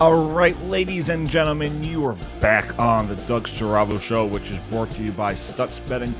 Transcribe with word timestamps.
All 0.00 0.28
right, 0.28 0.56
ladies 0.66 1.08
and 1.08 1.28
gentlemen, 1.28 1.82
you 1.82 2.06
are 2.06 2.16
back 2.38 2.78
on 2.78 3.08
the 3.08 3.16
Doug 3.26 3.48
Saravo 3.48 4.00
Show, 4.00 4.26
which 4.26 4.48
is 4.52 4.60
brought 4.70 4.92
to 4.92 5.02
you 5.02 5.10
by 5.10 5.32
Stutz 5.32 5.84
Betting. 5.88 6.14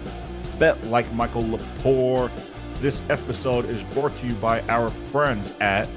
Bet 0.59 0.83
like 0.87 1.13
Michael 1.13 1.45
Lepore. 1.45 2.29
This 2.81 3.05
episode 3.09 3.67
is 3.67 3.85
brought 3.95 4.17
to 4.17 4.27
you 4.27 4.35
by 4.35 4.63
our 4.63 4.91
friends 4.91 5.55
at 5.61 5.89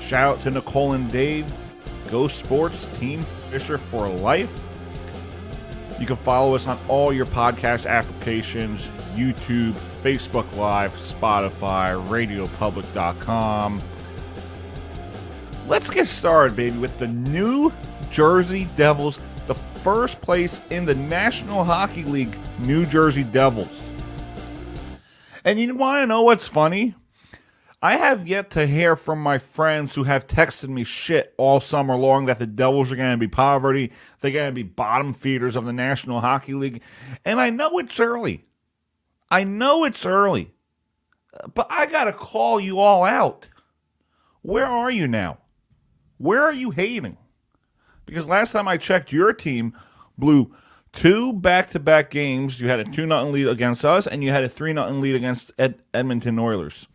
Shout 0.00 0.38
out 0.38 0.42
to 0.42 0.50
Nicole 0.50 0.94
and 0.94 1.08
Dave, 1.08 1.46
Go 2.10 2.26
Sports, 2.26 2.86
Team 2.98 3.22
Fisher 3.22 3.78
for 3.78 4.08
Life. 4.08 4.52
You 6.00 6.06
can 6.06 6.16
follow 6.16 6.56
us 6.56 6.66
on 6.66 6.80
all 6.88 7.12
your 7.12 7.26
podcast 7.26 7.86
applications 7.86 8.90
YouTube, 9.14 9.74
Facebook 10.02 10.52
Live, 10.56 10.96
Spotify, 10.96 11.94
RadioPublic.com. 12.08 13.80
Let's 15.70 15.88
get 15.88 16.08
started, 16.08 16.56
baby, 16.56 16.76
with 16.78 16.98
the 16.98 17.06
New 17.06 17.72
Jersey 18.10 18.66
Devils, 18.76 19.20
the 19.46 19.54
first 19.54 20.20
place 20.20 20.60
in 20.70 20.84
the 20.84 20.96
National 20.96 21.62
Hockey 21.62 22.02
League, 22.02 22.36
New 22.58 22.84
Jersey 22.84 23.22
Devils. 23.22 23.80
And 25.44 25.60
you 25.60 25.72
want 25.76 26.02
to 26.02 26.08
know 26.08 26.22
what's 26.22 26.48
funny? 26.48 26.96
I 27.80 27.98
have 27.98 28.26
yet 28.26 28.50
to 28.50 28.66
hear 28.66 28.96
from 28.96 29.22
my 29.22 29.38
friends 29.38 29.94
who 29.94 30.02
have 30.02 30.26
texted 30.26 30.70
me 30.70 30.82
shit 30.82 31.34
all 31.38 31.60
summer 31.60 31.94
long 31.94 32.26
that 32.26 32.40
the 32.40 32.48
Devils 32.48 32.90
are 32.90 32.96
going 32.96 33.12
to 33.12 33.16
be 33.16 33.28
poverty, 33.28 33.92
they're 34.20 34.32
going 34.32 34.50
to 34.50 34.52
be 34.52 34.64
bottom 34.64 35.12
feeders 35.14 35.54
of 35.54 35.66
the 35.66 35.72
National 35.72 36.20
Hockey 36.20 36.54
League. 36.54 36.82
And 37.24 37.38
I 37.38 37.50
know 37.50 37.78
it's 37.78 38.00
early. 38.00 38.44
I 39.30 39.44
know 39.44 39.84
it's 39.84 40.04
early. 40.04 40.50
But 41.54 41.68
I 41.70 41.86
got 41.86 42.06
to 42.06 42.12
call 42.12 42.58
you 42.58 42.80
all 42.80 43.04
out. 43.04 43.48
Where 44.42 44.66
are 44.66 44.90
you 44.90 45.06
now? 45.06 45.38
Where 46.20 46.44
are 46.44 46.52
you 46.52 46.70
hating? 46.70 47.16
Because 48.04 48.28
last 48.28 48.52
time 48.52 48.68
I 48.68 48.76
checked, 48.76 49.10
your 49.10 49.32
team 49.32 49.72
blew 50.18 50.54
two 50.92 51.32
back-to-back 51.32 52.10
games. 52.10 52.60
You 52.60 52.68
had 52.68 52.78
a 52.78 52.84
two 52.84 53.06
nothing 53.06 53.32
lead 53.32 53.48
against 53.48 53.86
us, 53.86 54.06
and 54.06 54.22
you 54.22 54.30
had 54.30 54.44
a 54.44 54.48
three 54.48 54.74
nothing 54.74 55.00
lead 55.00 55.14
against 55.14 55.50
Ed- 55.58 55.80
Edmonton 55.94 56.38
Oilers. 56.38 56.86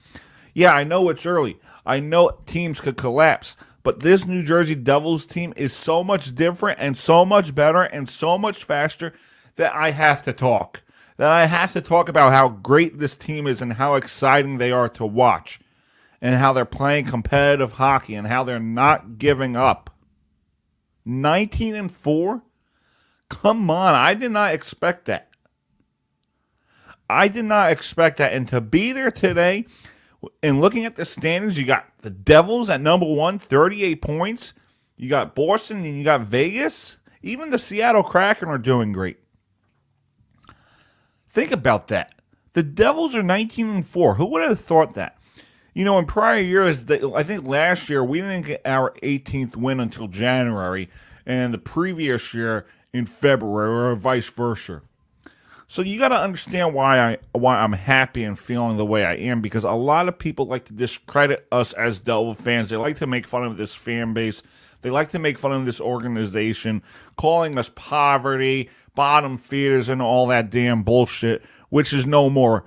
Yeah, 0.53 0.73
I 0.73 0.84
know 0.84 1.09
it's 1.09 1.26
early. 1.26 1.58
I 1.88 2.00
know 2.00 2.38
teams 2.46 2.80
could 2.80 2.98
collapse, 2.98 3.58
but 3.81 4.02
this 4.02 4.28
New 4.28 4.44
Jersey 4.44 4.76
Devils 4.76 5.26
team 5.26 5.53
is 5.58 5.73
so 5.73 6.03
much 6.03 6.36
different 6.36 6.78
and 6.80 6.96
so 6.96 7.26
much 7.26 7.56
better 7.56 7.81
and 7.81 8.08
so 8.08 8.38
much 8.38 8.64
faster 8.64 9.12
that 9.56 9.73
I 9.73 9.90
have 9.90 10.22
to 10.22 10.34
talk. 10.34 10.84
That 11.18 11.31
I 11.31 11.48
have 11.48 11.73
to 11.73 11.81
talk 11.81 12.09
about 12.09 12.31
how 12.31 12.48
great 12.48 13.00
this 13.00 13.16
team 13.16 13.48
is 13.48 13.59
and 13.59 13.73
how 13.73 13.96
exciting 13.96 14.59
they 14.59 14.72
are 14.72 14.90
to 14.90 15.06
watch 15.06 15.59
and 16.26 16.34
how 16.40 16.52
they're 16.54 16.66
playing 16.66 17.06
competitive 17.06 17.73
hockey 17.73 18.16
and 18.16 18.26
how 18.26 18.44
they're 18.44 18.58
not 18.58 19.20
giving 19.20 19.56
up. 19.56 19.92
19 21.06 21.76
and 21.76 21.92
4? 21.92 22.42
Come 23.30 23.70
on, 23.70 23.94
I 23.94 24.16
did 24.16 24.31
not 24.31 24.52
expect 24.52 25.06
that. 25.06 25.30
I 27.08 27.28
did 27.28 27.46
not 27.46 27.72
expect 27.72 28.18
that. 28.18 28.34
And 28.34 28.48
to 28.48 28.59
be 28.59 28.92
there 28.92 29.12
today 29.12 29.68
and 30.42 30.59
looking 30.59 30.84
at 30.84 30.96
the 30.96 31.06
standings, 31.06 31.59
you 31.59 31.66
got 31.68 31.86
the 32.00 32.09
Devils 32.09 32.72
at 32.72 32.81
number 32.81 33.06
one, 33.06 33.38
38 33.38 34.02
points. 34.02 34.56
You 34.98 35.08
got 35.08 35.36
Boston 35.36 35.86
and 35.86 35.96
you 35.96 36.03
got 36.03 36.22
Vegas. 36.22 36.98
Even 37.22 37.52
the 37.52 37.59
Seattle 37.59 38.02
Kraken 38.02 38.50
are 38.50 38.58
doing 38.58 38.94
great. 38.94 39.20
Think 41.30 41.52
about 41.52 41.88
that. 41.90 42.16
The 42.53 42.64
Devils 42.64 43.14
are 43.14 43.22
19 43.22 43.70
and 43.70 43.88
4. 43.88 44.16
Who 44.16 44.26
would 44.26 44.42
have 44.42 44.59
thought 44.59 44.96
that? 44.96 45.20
You 45.76 45.84
know, 45.84 46.00
in 46.00 46.06
prior 46.06 46.40
years, 46.40 46.90
I 46.90 47.23
think 47.23 47.45
last 47.45 47.90
year 47.90 48.02
we 48.02 48.22
didn't 48.22 48.45
get 48.45 48.62
our 48.64 48.94
18th 49.04 49.58
win 49.58 49.81
until 49.81 50.08
January, 50.08 50.90
and 51.26 51.53
the 51.53 51.58
previous 51.58 52.34
year 52.34 52.66
in 52.94 53.06
February, 53.06 53.91
or 53.91 53.96
vice 53.96 54.30
versa. 54.30 54.81
So 55.68 55.81
you 55.81 56.00
got 56.00 56.09
to 56.09 56.18
understand 56.18 56.74
why 56.74 57.00
I 57.02 57.18
why 57.34 57.58
I'm 57.58 57.74
happy 57.74 58.24
and 58.24 58.40
feeling 58.40 58.78
the 58.78 58.85
way 58.85 59.03
I 59.03 59.16
am 59.16 59.41
because 59.41 59.66
a 59.66 59.72
lot 59.72 60.08
of 60.08 60.18
people 60.18 60.46
like 60.46 60.64
to 60.66 60.74
discredit 60.74 61.46
us 61.52 61.74
as 61.74 62.00
Devil 62.00 62.34
fans. 62.35 62.69
They 62.69 62.78
like 62.78 62.97
to 63.00 63.08
make 63.08 63.28
fun 63.28 63.44
of 63.44 63.58
this 63.58 63.74
fan 63.74 64.14
base. 64.14 64.44
They 64.81 64.91
like 64.91 65.09
to 65.09 65.19
make 65.19 65.38
fun 65.38 65.52
of 65.52 65.66
this 65.66 65.81
organization, 65.81 66.84
calling 67.18 67.59
us 67.59 67.69
poverty, 67.75 68.69
bottom 68.94 69.38
feeders, 69.38 69.90
and 69.90 70.02
all 70.02 70.28
that 70.28 70.50
damn 70.50 70.84
bullshit, 70.84 71.44
which 71.68 71.91
is 71.91 72.06
no 72.06 72.30
more. 72.30 72.64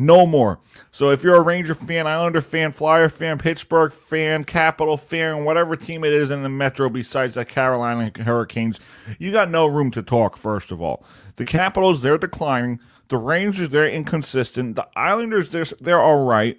No 0.00 0.26
more. 0.26 0.60
So 0.90 1.10
if 1.10 1.22
you're 1.22 1.36
a 1.36 1.42
Ranger 1.42 1.74
fan, 1.74 2.06
Islander 2.06 2.40
fan, 2.40 2.72
Flyer 2.72 3.10
fan, 3.10 3.36
Pittsburgh 3.36 3.92
fan, 3.92 4.44
Capital 4.44 4.96
fan, 4.96 5.44
whatever 5.44 5.76
team 5.76 6.04
it 6.04 6.14
is 6.14 6.30
in 6.30 6.42
the 6.42 6.48
Metro 6.48 6.88
besides 6.88 7.34
the 7.34 7.44
Carolina 7.44 8.10
Hurricanes, 8.22 8.80
you 9.18 9.30
got 9.30 9.50
no 9.50 9.66
room 9.66 9.90
to 9.90 10.00
talk, 10.00 10.38
first 10.38 10.70
of 10.70 10.80
all. 10.80 11.04
The 11.36 11.44
Capitals, 11.44 12.00
they're 12.00 12.16
declining. 12.16 12.80
The 13.08 13.18
Rangers, 13.18 13.68
they're 13.68 13.90
inconsistent. 13.90 14.76
The 14.76 14.88
Islanders, 14.96 15.50
they're, 15.50 15.66
they're 15.78 16.00
all 16.00 16.24
right. 16.24 16.58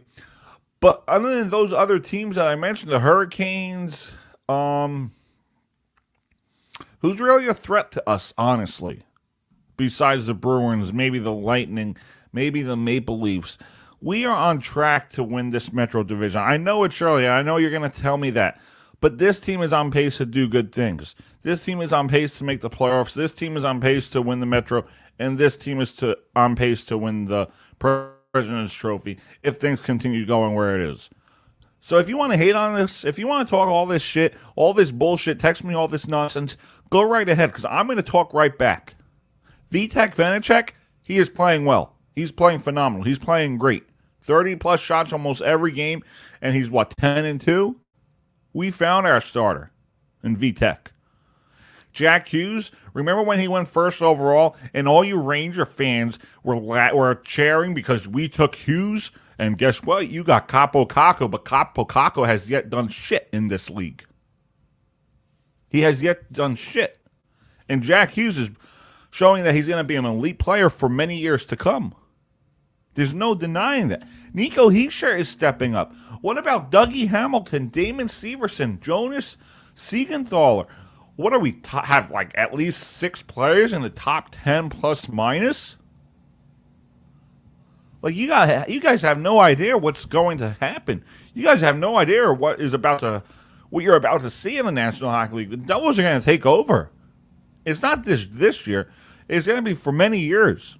But 0.79 1.03
other 1.07 1.39
than 1.39 1.49
those 1.49 1.73
other 1.73 1.97
teams 1.97 2.35
that 2.35 2.47
I 2.47 2.53
mentioned, 2.55 2.91
the 2.91 2.99
Hurricanes, 2.99 4.11
um, 4.47 5.13
who's 6.99 7.19
really 7.19 7.47
a 7.47 7.55
threat 7.55 7.91
to 7.93 8.07
us, 8.07 8.35
honestly? 8.37 9.01
Besides 9.77 10.27
the 10.27 10.35
Bruins, 10.35 10.93
maybe 10.93 11.17
the 11.17 11.33
Lightning– 11.33 11.97
maybe 12.33 12.61
the 12.61 12.77
Maple 12.77 13.19
Leafs. 13.19 13.57
We 14.01 14.25
are 14.25 14.35
on 14.35 14.59
track 14.59 15.09
to 15.11 15.23
win 15.23 15.51
this 15.51 15.71
Metro 15.71 16.03
division. 16.03 16.41
I 16.41 16.57
know 16.57 16.83
it's 16.83 17.01
early. 17.01 17.27
I 17.27 17.41
know 17.43 17.57
you're 17.57 17.69
going 17.69 17.89
to 17.89 18.01
tell 18.01 18.17
me 18.17 18.31
that. 18.31 18.59
But 18.99 19.17
this 19.17 19.39
team 19.39 19.61
is 19.61 19.73
on 19.73 19.91
pace 19.91 20.17
to 20.17 20.25
do 20.25 20.47
good 20.47 20.71
things. 20.71 21.15
This 21.41 21.63
team 21.63 21.81
is 21.81 21.91
on 21.91 22.07
pace 22.07 22.37
to 22.37 22.43
make 22.43 22.61
the 22.61 22.69
playoffs. 22.69 23.13
This 23.13 23.31
team 23.31 23.57
is 23.57 23.65
on 23.65 23.81
pace 23.81 24.07
to 24.09 24.21
win 24.21 24.39
the 24.39 24.45
Metro. 24.45 24.85
And 25.19 25.37
this 25.37 25.57
team 25.57 25.81
is 25.81 25.91
to 25.93 26.17
on 26.35 26.55
pace 26.55 26.83
to 26.85 26.97
win 26.97 27.25
the 27.25 27.47
President's 27.79 28.73
Trophy 28.73 29.17
if 29.43 29.57
things 29.57 29.81
continue 29.81 30.25
going 30.25 30.55
where 30.55 30.79
it 30.79 30.81
is. 30.81 31.09
So 31.79 31.97
if 31.97 32.07
you 32.07 32.15
want 32.15 32.31
to 32.31 32.37
hate 32.37 32.55
on 32.55 32.75
this, 32.75 33.03
if 33.03 33.17
you 33.17 33.27
want 33.27 33.47
to 33.47 33.49
talk 33.49 33.67
all 33.67 33.87
this 33.87 34.03
shit, 34.03 34.35
all 34.55 34.73
this 34.73 34.91
bullshit, 34.91 35.39
text 35.39 35.63
me 35.63 35.73
all 35.73 35.87
this 35.87 36.07
nonsense, 36.07 36.55
go 36.91 37.01
right 37.01 37.27
ahead 37.27 37.49
because 37.49 37.65
I'm 37.65 37.87
going 37.87 37.97
to 37.97 38.03
talk 38.03 38.33
right 38.35 38.55
back. 38.55 38.93
Vitek 39.71 40.15
Vanecek, 40.15 40.71
he 41.01 41.17
is 41.17 41.27
playing 41.27 41.65
well. 41.65 41.90
He's 42.15 42.31
playing 42.31 42.59
phenomenal. 42.59 43.05
He's 43.05 43.19
playing 43.19 43.57
great. 43.57 43.83
30 44.21 44.57
plus 44.57 44.79
shots 44.79 45.13
almost 45.13 45.41
every 45.41 45.71
game, 45.71 46.03
and 46.41 46.55
he's 46.55 46.69
what, 46.69 46.95
10 46.97 47.25
and 47.25 47.41
2? 47.41 47.79
We 48.53 48.69
found 48.71 49.07
our 49.07 49.21
starter 49.21 49.71
in 50.23 50.37
Vitek. 50.37 50.87
Jack 51.93 52.29
Hughes, 52.29 52.71
remember 52.93 53.23
when 53.23 53.39
he 53.39 53.47
went 53.47 53.67
first 53.67 54.01
overall, 54.01 54.55
and 54.73 54.87
all 54.87 55.03
you 55.03 55.21
Ranger 55.21 55.65
fans 55.65 56.19
were 56.43 56.57
la- 56.57 56.93
were 56.93 57.15
cheering 57.15 57.73
because 57.73 58.07
we 58.07 58.29
took 58.29 58.55
Hughes, 58.55 59.11
and 59.37 59.57
guess 59.57 59.83
what? 59.83 60.09
You 60.09 60.23
got 60.23 60.47
Kaapo 60.47 60.87
Kakko, 60.87 61.29
but 61.29 61.43
Kaapo 61.43 61.87
Kakko 61.87 62.25
has 62.25 62.49
yet 62.49 62.69
done 62.69 62.87
shit 62.87 63.27
in 63.33 63.47
this 63.47 63.69
league. 63.69 64.05
He 65.69 65.81
has 65.81 66.03
yet 66.03 66.31
done 66.31 66.55
shit. 66.55 66.97
And 67.67 67.81
Jack 67.81 68.11
Hughes 68.11 68.37
is 68.37 68.49
showing 69.09 69.43
that 69.43 69.55
he's 69.55 69.67
going 69.67 69.79
to 69.79 69.85
be 69.85 69.95
an 69.95 70.05
elite 70.05 70.39
player 70.39 70.69
for 70.69 70.89
many 70.89 71.17
years 71.17 71.45
to 71.45 71.55
come. 71.55 71.95
There's 72.93 73.13
no 73.13 73.35
denying 73.35 73.87
that. 73.87 74.03
Nico 74.33 74.69
Hischier 74.69 75.17
is 75.17 75.29
stepping 75.29 75.75
up. 75.75 75.95
What 76.21 76.37
about 76.37 76.71
Dougie 76.71 77.07
Hamilton, 77.07 77.69
Damon 77.69 78.07
Severson, 78.07 78.81
Jonas 78.81 79.37
Siegenthaler? 79.75 80.67
What 81.15 81.33
are 81.33 81.39
we 81.39 81.61
have 81.65 82.11
like 82.11 82.37
at 82.37 82.53
least 82.53 82.81
six 82.81 83.21
players 83.21 83.73
in 83.73 83.81
the 83.81 83.89
top 83.89 84.29
ten 84.31 84.69
plus 84.69 85.07
minus? 85.07 85.77
Like 88.01 88.15
you 88.15 88.27
got, 88.27 88.69
you 88.69 88.81
guys 88.81 89.03
have 89.03 89.19
no 89.19 89.39
idea 89.39 89.77
what's 89.77 90.05
going 90.05 90.39
to 90.39 90.57
happen. 90.59 91.03
You 91.33 91.43
guys 91.43 91.61
have 91.61 91.77
no 91.77 91.97
idea 91.97 92.33
what 92.33 92.59
is 92.59 92.73
about 92.73 92.99
to, 93.01 93.23
what 93.69 93.83
you're 93.83 93.95
about 93.95 94.21
to 94.21 94.29
see 94.29 94.57
in 94.57 94.65
the 94.65 94.71
National 94.71 95.11
Hockey 95.11 95.35
League. 95.35 95.51
The 95.51 95.57
Devils 95.57 95.99
are 95.99 96.03
going 96.03 96.19
to 96.19 96.25
take 96.25 96.45
over. 96.45 96.89
It's 97.63 97.81
not 97.81 98.03
this 98.03 98.25
this 98.25 98.65
year. 98.65 98.91
It's 99.29 99.45
going 99.45 99.63
to 99.63 99.69
be 99.69 99.75
for 99.75 99.91
many 99.91 100.17
years 100.17 100.77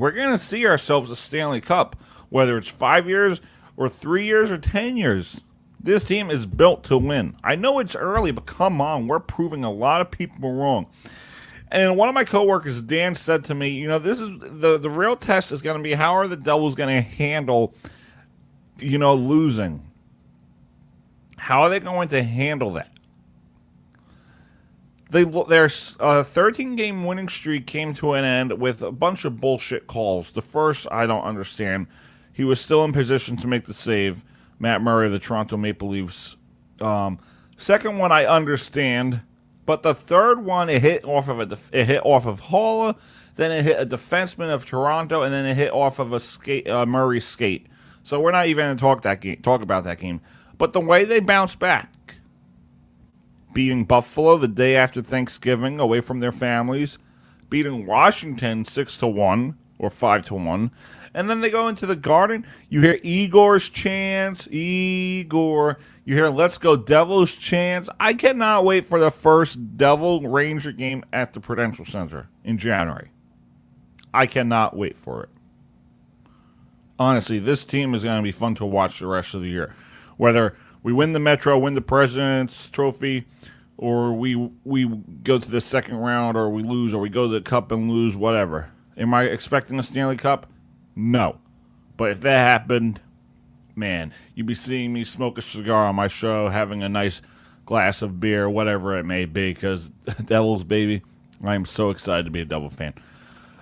we're 0.00 0.12
going 0.12 0.30
to 0.30 0.38
see 0.38 0.66
ourselves 0.66 1.10
a 1.10 1.16
Stanley 1.16 1.60
Cup, 1.60 1.96
whether 2.28 2.56
it's 2.58 2.68
five 2.68 3.08
years 3.08 3.40
or 3.76 3.88
three 3.88 4.24
years 4.24 4.50
or 4.50 4.58
10 4.58 4.96
years. 4.96 5.40
This 5.78 6.04
team 6.04 6.30
is 6.30 6.46
built 6.46 6.82
to 6.84 6.98
win. 6.98 7.36
I 7.44 7.54
know 7.54 7.78
it's 7.78 7.94
early, 7.94 8.32
but 8.32 8.46
come 8.46 8.80
on, 8.80 9.06
we're 9.06 9.20
proving 9.20 9.62
a 9.62 9.70
lot 9.70 10.00
of 10.00 10.10
people 10.10 10.52
wrong. 10.52 10.86
And 11.70 11.96
one 11.96 12.08
of 12.08 12.14
my 12.14 12.24
coworkers, 12.24 12.80
Dan, 12.82 13.14
said 13.14 13.44
to 13.46 13.54
me, 13.54 13.68
you 13.68 13.88
know, 13.88 13.98
this 13.98 14.20
is 14.20 14.30
the, 14.40 14.78
the 14.78 14.90
real 14.90 15.16
test 15.16 15.52
is 15.52 15.62
going 15.62 15.76
to 15.76 15.82
be 15.82 15.94
how 15.94 16.14
are 16.14 16.28
the 16.28 16.36
Devils 16.36 16.74
going 16.74 16.94
to 16.94 17.00
handle, 17.02 17.74
you 18.78 18.98
know, 18.98 19.14
losing? 19.14 19.84
How 21.36 21.62
are 21.62 21.68
they 21.68 21.80
going 21.80 22.08
to 22.08 22.22
handle 22.22 22.72
that? 22.74 22.90
They 25.24 25.44
their 25.44 25.70
uh, 26.00 26.22
13 26.22 26.76
game 26.76 27.04
winning 27.04 27.28
streak 27.28 27.66
came 27.66 27.94
to 27.94 28.12
an 28.12 28.24
end 28.24 28.60
with 28.60 28.82
a 28.82 28.92
bunch 28.92 29.24
of 29.24 29.40
bullshit 29.40 29.86
calls. 29.86 30.30
The 30.30 30.42
first 30.42 30.86
I 30.90 31.06
don't 31.06 31.24
understand. 31.24 31.86
He 32.32 32.44
was 32.44 32.60
still 32.60 32.84
in 32.84 32.92
position 32.92 33.36
to 33.38 33.46
make 33.46 33.64
the 33.64 33.74
save. 33.74 34.24
Matt 34.58 34.80
Murray, 34.80 35.06
of 35.06 35.12
the 35.12 35.18
Toronto 35.18 35.56
Maple 35.56 35.88
Leafs. 35.88 36.36
Um, 36.80 37.18
Second 37.56 37.98
one, 37.98 38.12
I 38.12 38.26
understand. 38.26 39.22
But 39.64 39.82
the 39.82 39.94
third 39.94 40.44
one, 40.44 40.68
it 40.68 40.82
hit 40.82 41.04
off 41.04 41.28
of 41.28 41.40
a 41.40 41.46
def- 41.46 41.70
it 41.72 41.86
hit 41.86 42.02
off 42.04 42.26
of 42.26 42.40
Haula, 42.40 42.96
then 43.34 43.50
it 43.50 43.64
hit 43.64 43.80
a 43.80 43.84
defenseman 43.84 44.50
of 44.50 44.64
Toronto, 44.64 45.22
and 45.22 45.34
then 45.34 45.44
it 45.44 45.54
hit 45.54 45.72
off 45.72 45.98
of 45.98 46.12
a 46.12 46.20
skate 46.20 46.68
uh, 46.68 46.86
Murray 46.86 47.20
skate. 47.20 47.66
So 48.04 48.20
we're 48.20 48.30
not 48.30 48.46
even 48.46 48.66
going 48.66 48.76
to 48.76 48.80
talk 48.80 49.02
that 49.02 49.20
game, 49.20 49.42
talk 49.42 49.62
about 49.62 49.82
that 49.84 49.98
game. 49.98 50.20
But 50.56 50.72
the 50.72 50.80
way 50.80 51.04
they 51.04 51.18
bounced 51.18 51.58
back, 51.58 51.92
beating 53.56 53.84
Buffalo 53.84 54.36
the 54.36 54.46
day 54.46 54.76
after 54.76 55.00
Thanksgiving 55.00 55.80
away 55.80 56.02
from 56.02 56.18
their 56.20 56.30
families, 56.30 56.98
beating 57.48 57.86
Washington 57.86 58.66
six 58.66 58.98
to 58.98 59.06
one 59.06 59.56
or 59.78 59.88
five 59.88 60.26
to 60.26 60.34
one, 60.34 60.70
and 61.14 61.30
then 61.30 61.40
they 61.40 61.48
go 61.48 61.66
into 61.66 61.86
the 61.86 61.96
Garden. 61.96 62.46
You 62.68 62.82
hear 62.82 63.00
Igor's 63.02 63.70
chants, 63.70 64.46
Igor. 64.50 65.78
You 66.04 66.14
hear 66.14 66.28
"Let's 66.28 66.58
Go 66.58 66.76
Devils" 66.76 67.34
chants. 67.34 67.88
I 67.98 68.12
cannot 68.12 68.66
wait 68.66 68.84
for 68.84 69.00
the 69.00 69.10
first 69.10 69.78
Devil 69.78 70.28
Ranger 70.28 70.72
game 70.72 71.02
at 71.10 71.32
the 71.32 71.40
Prudential 71.40 71.86
Center 71.86 72.28
in 72.44 72.58
January. 72.58 73.08
I 74.12 74.26
cannot 74.26 74.76
wait 74.76 74.98
for 74.98 75.22
it. 75.22 75.30
Honestly, 76.98 77.38
this 77.38 77.64
team 77.64 77.94
is 77.94 78.04
going 78.04 78.18
to 78.18 78.22
be 78.22 78.32
fun 78.32 78.54
to 78.56 78.66
watch 78.66 78.98
the 78.98 79.06
rest 79.06 79.34
of 79.34 79.40
the 79.40 79.48
year. 79.48 79.74
Whether 80.18 80.56
we 80.86 80.92
win 80.92 81.12
the 81.12 81.18
Metro, 81.18 81.58
win 81.58 81.74
the 81.74 81.80
President's 81.80 82.70
Trophy, 82.70 83.26
or 83.76 84.12
we 84.12 84.36
we 84.62 84.86
go 85.24 85.36
to 85.36 85.50
the 85.50 85.60
second 85.60 85.96
round, 85.96 86.36
or 86.36 86.48
we 86.48 86.62
lose, 86.62 86.94
or 86.94 87.00
we 87.00 87.08
go 87.08 87.26
to 87.26 87.32
the 87.32 87.40
Cup 87.40 87.72
and 87.72 87.90
lose, 87.90 88.16
whatever. 88.16 88.70
Am 88.96 89.12
I 89.12 89.24
expecting 89.24 89.80
a 89.80 89.82
Stanley 89.82 90.16
Cup? 90.16 90.46
No. 90.94 91.38
But 91.96 92.12
if 92.12 92.20
that 92.20 92.38
happened, 92.38 93.00
man, 93.74 94.14
you'd 94.36 94.46
be 94.46 94.54
seeing 94.54 94.92
me 94.92 95.02
smoke 95.02 95.38
a 95.38 95.42
cigar 95.42 95.88
on 95.88 95.96
my 95.96 96.06
show, 96.06 96.50
having 96.50 96.84
a 96.84 96.88
nice 96.88 97.20
glass 97.64 98.00
of 98.00 98.20
beer, 98.20 98.48
whatever 98.48 98.96
it 98.96 99.02
may 99.02 99.24
be, 99.24 99.52
because 99.52 99.88
Devils, 100.24 100.62
baby, 100.62 101.02
I 101.42 101.56
am 101.56 101.64
so 101.64 101.90
excited 101.90 102.26
to 102.26 102.30
be 102.30 102.42
a 102.42 102.44
Devil 102.44 102.70
fan. 102.70 102.94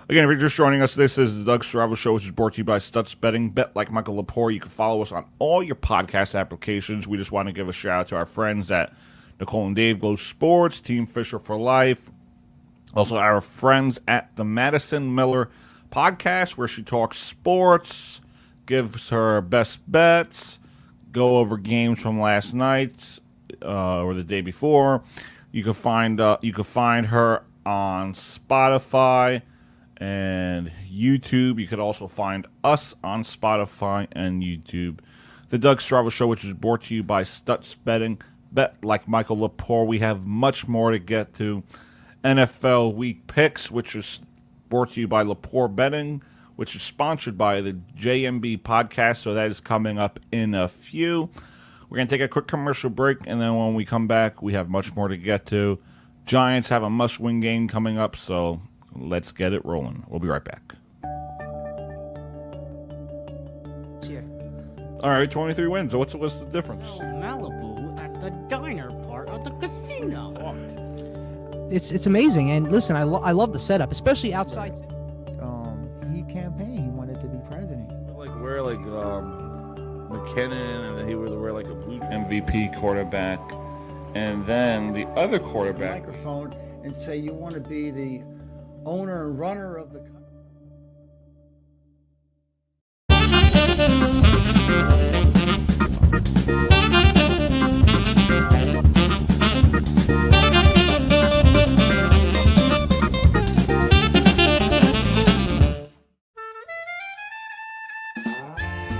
Again, 0.07 0.23
if 0.23 0.29
you're 0.29 0.39
just 0.39 0.55
joining 0.55 0.83
us, 0.83 0.93
this 0.93 1.17
is 1.17 1.35
the 1.35 1.43
Doug 1.43 1.63
Stravo 1.63 1.97
Show, 1.97 2.13
which 2.13 2.25
is 2.25 2.31
brought 2.31 2.53
to 2.53 2.57
you 2.59 2.63
by 2.63 2.77
Stutz 2.77 3.19
Betting. 3.19 3.49
Bet 3.49 3.75
like 3.75 3.91
Michael 3.91 4.23
Lepore. 4.23 4.53
You 4.53 4.59
can 4.59 4.69
follow 4.69 5.01
us 5.01 5.11
on 5.11 5.25
all 5.39 5.63
your 5.63 5.75
podcast 5.75 6.39
applications. 6.39 7.07
We 7.07 7.17
just 7.17 7.31
want 7.31 7.47
to 7.47 7.53
give 7.53 7.67
a 7.67 7.71
shout 7.71 8.01
out 8.01 8.07
to 8.09 8.15
our 8.15 8.27
friends 8.27 8.69
at 8.69 8.93
Nicole 9.39 9.65
and 9.65 9.75
Dave 9.75 9.99
Go 9.99 10.15
Sports, 10.15 10.79
Team 10.79 11.07
Fisher 11.07 11.39
for 11.39 11.57
Life. 11.57 12.11
Also, 12.93 13.17
our 13.17 13.41
friends 13.41 13.99
at 14.07 14.29
the 14.35 14.45
Madison 14.45 15.15
Miller 15.15 15.49
podcast, 15.91 16.51
where 16.51 16.67
she 16.67 16.83
talks 16.83 17.17
sports, 17.17 18.21
gives 18.67 19.09
her 19.09 19.41
best 19.41 19.79
bets, 19.91 20.59
go 21.13 21.37
over 21.37 21.57
games 21.57 21.99
from 21.99 22.21
last 22.21 22.53
night 22.53 23.19
uh, 23.63 24.03
or 24.03 24.13
the 24.13 24.23
day 24.23 24.41
before. 24.41 25.03
You 25.51 25.63
can 25.63 25.73
find 25.73 26.21
uh, 26.21 26.37
you 26.43 26.53
can 26.53 26.63
find 26.63 27.07
her 27.07 27.43
on 27.65 28.13
Spotify 28.13 29.41
and 29.97 30.71
YouTube. 30.91 31.59
You 31.59 31.67
could 31.67 31.79
also 31.79 32.07
find 32.07 32.47
us 32.63 32.95
on 33.03 33.23
Spotify 33.23 34.07
and 34.11 34.43
YouTube. 34.43 34.99
The 35.49 35.57
Doug 35.57 35.79
Stravo 35.79 36.11
Show, 36.11 36.27
which 36.27 36.43
is 36.43 36.53
brought 36.53 36.83
to 36.83 36.95
you 36.95 37.03
by 37.03 37.23
Stutz 37.23 37.75
Betting. 37.83 38.21
Bet 38.51 38.83
like 38.83 39.07
Michael 39.07 39.37
Lepore. 39.37 39.85
We 39.85 39.99
have 39.99 40.25
much 40.25 40.67
more 40.67 40.91
to 40.91 40.99
get 40.99 41.33
to. 41.35 41.63
NFL 42.23 42.95
Week 42.95 43.27
Picks, 43.27 43.69
which 43.69 43.95
is 43.95 44.19
brought 44.69 44.91
to 44.91 45.01
you 45.01 45.07
by 45.07 45.23
Lepore 45.23 45.73
Betting, 45.73 46.23
which 46.55 46.75
is 46.75 46.81
sponsored 46.81 47.37
by 47.37 47.61
the 47.61 47.73
JMB 47.97 48.61
podcast. 48.61 49.17
So 49.17 49.33
that 49.33 49.49
is 49.51 49.61
coming 49.61 49.99
up 49.99 50.19
in 50.31 50.55
a 50.55 50.67
few. 50.67 51.29
We're 51.89 51.97
going 51.97 52.07
to 52.07 52.17
take 52.17 52.25
a 52.25 52.27
quick 52.27 52.47
commercial 52.47 52.89
break, 52.89 53.19
and 53.27 53.39
then 53.39 53.55
when 53.55 53.75
we 53.75 53.85
come 53.85 54.07
back, 54.07 54.41
we 54.41 54.53
have 54.53 54.69
much 54.69 54.95
more 54.95 55.07
to 55.07 55.17
get 55.17 55.45
to. 55.47 55.79
Giants 56.25 56.69
have 56.69 56.81
a 56.81 56.89
must 56.89 57.19
win 57.19 57.39
game 57.39 57.67
coming 57.67 57.97
up, 57.99 58.15
so 58.15 58.61
let's 58.95 59.31
get 59.31 59.53
it 59.53 59.63
rolling. 59.65 60.03
We'll 60.07 60.19
be 60.19 60.27
right 60.27 60.43
back. 60.43 60.73
Here. 64.05 64.23
All 65.01 65.09
right, 65.09 65.29
23 65.29 65.67
wins. 65.67 65.91
So 65.91 65.99
what's, 65.99 66.13
what's 66.15 66.35
the 66.37 66.45
difference? 66.45 66.89
Malibu 66.91 67.99
at 67.99 68.19
the 68.19 68.29
diner 68.47 68.91
part 69.07 69.29
of 69.29 69.43
the 69.43 69.51
casino. 69.51 70.33
It's 71.71 71.91
it's 71.91 72.05
amazing, 72.05 72.51
and 72.51 72.71
listen, 72.71 72.95
I, 72.95 73.01
lo- 73.01 73.21
I 73.23 73.31
love 73.31 73.51
the 73.51 73.59
setup, 73.59 73.91
especially 73.91 74.35
outside. 74.35 74.73
um, 75.41 75.89
he 76.13 76.21
campaigned. 76.31 76.79
He 76.79 76.89
wanted 76.89 77.19
to 77.21 77.27
be 77.27 77.39
president. 77.47 77.89
Like 78.15 78.29
wear 78.39 78.61
like 78.61 78.77
um, 78.77 80.07
McKinnon, 80.11 80.89
and 80.89 80.99
then 80.99 81.07
he 81.07 81.15
would 81.15 81.33
wear 81.33 81.51
like 81.51 81.65
a 81.65 81.73
blue 81.73 81.99
MVP 82.01 82.79
quarterback, 82.79 83.39
and 84.13 84.45
then 84.45 84.93
the 84.93 85.07
other 85.19 85.39
quarterback. 85.39 86.01
microphone 86.05 86.53
and 86.83 86.93
say 86.95 87.17
you 87.17 87.33
want 87.33 87.55
to 87.55 87.61
be 87.61 87.89
the 87.89 88.21
owner 88.85 89.29
and 89.29 89.39
runner 89.39 89.77
of 89.77 89.91
the 89.91 89.99
company. 89.99 90.15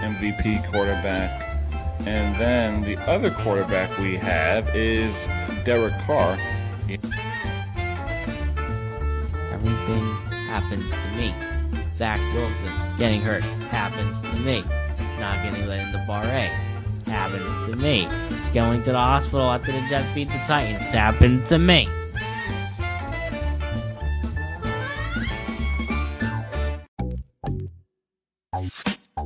MVP 0.02 0.72
quarterback. 0.72 1.42
And 2.08 2.40
then 2.40 2.82
the 2.84 2.98
other 3.10 3.32
quarterback 3.32 3.98
we 4.00 4.16
have 4.16 4.76
is 4.76 5.14
Derek 5.64 5.94
Carr. 6.06 6.38
Everything 9.66 10.16
happens 10.48 10.92
to 10.92 11.18
me. 11.18 11.34
Zach 11.92 12.20
Wilson 12.36 12.72
getting 12.98 13.22
hurt 13.22 13.42
happens 13.42 14.22
to 14.22 14.36
me. 14.42 14.64
Not 15.20 15.44
getting 15.44 15.68
let 15.68 15.80
into 15.80 15.98
the 15.98 16.04
Bar 16.06 16.24
A 16.24 16.52
happens 17.10 17.68
to 17.68 17.76
me. 17.76 18.08
Going 18.54 18.84
to 18.84 18.92
the 18.92 19.00
hospital 19.00 19.52
after 19.52 19.72
the 19.72 19.84
Jets 19.90 20.12
beat 20.12 20.28
the 20.28 20.42
Titans 20.46 20.88
happened 20.88 21.46
to 21.48 21.58
me. 21.58 21.88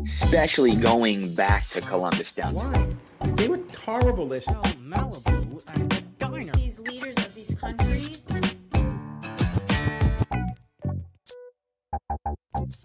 especially 0.03 0.75
going 0.75 1.33
back 1.33 1.67
to 1.69 1.81
Columbus 1.81 2.31
down. 2.33 2.53
Why? 2.53 2.87
They 3.35 3.47
were 3.47 3.59
horrible 3.83 4.27
this 4.27 4.45
Oh, 4.47 4.61
All 12.69 12.75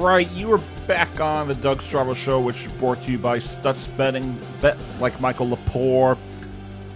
right, 0.00 0.30
you 0.32 0.52
are 0.52 0.58
back 0.86 1.18
on 1.20 1.48
the 1.48 1.54
Doug 1.54 1.80
Strabo 1.80 2.12
Show, 2.14 2.40
which 2.40 2.66
is 2.66 2.72
brought 2.72 3.02
to 3.04 3.10
you 3.10 3.18
by 3.18 3.38
Stutz 3.38 3.88
Betting. 3.96 4.38
Bet 4.60 4.76
like 5.00 5.18
Michael 5.20 5.46
Lepore. 5.46 6.18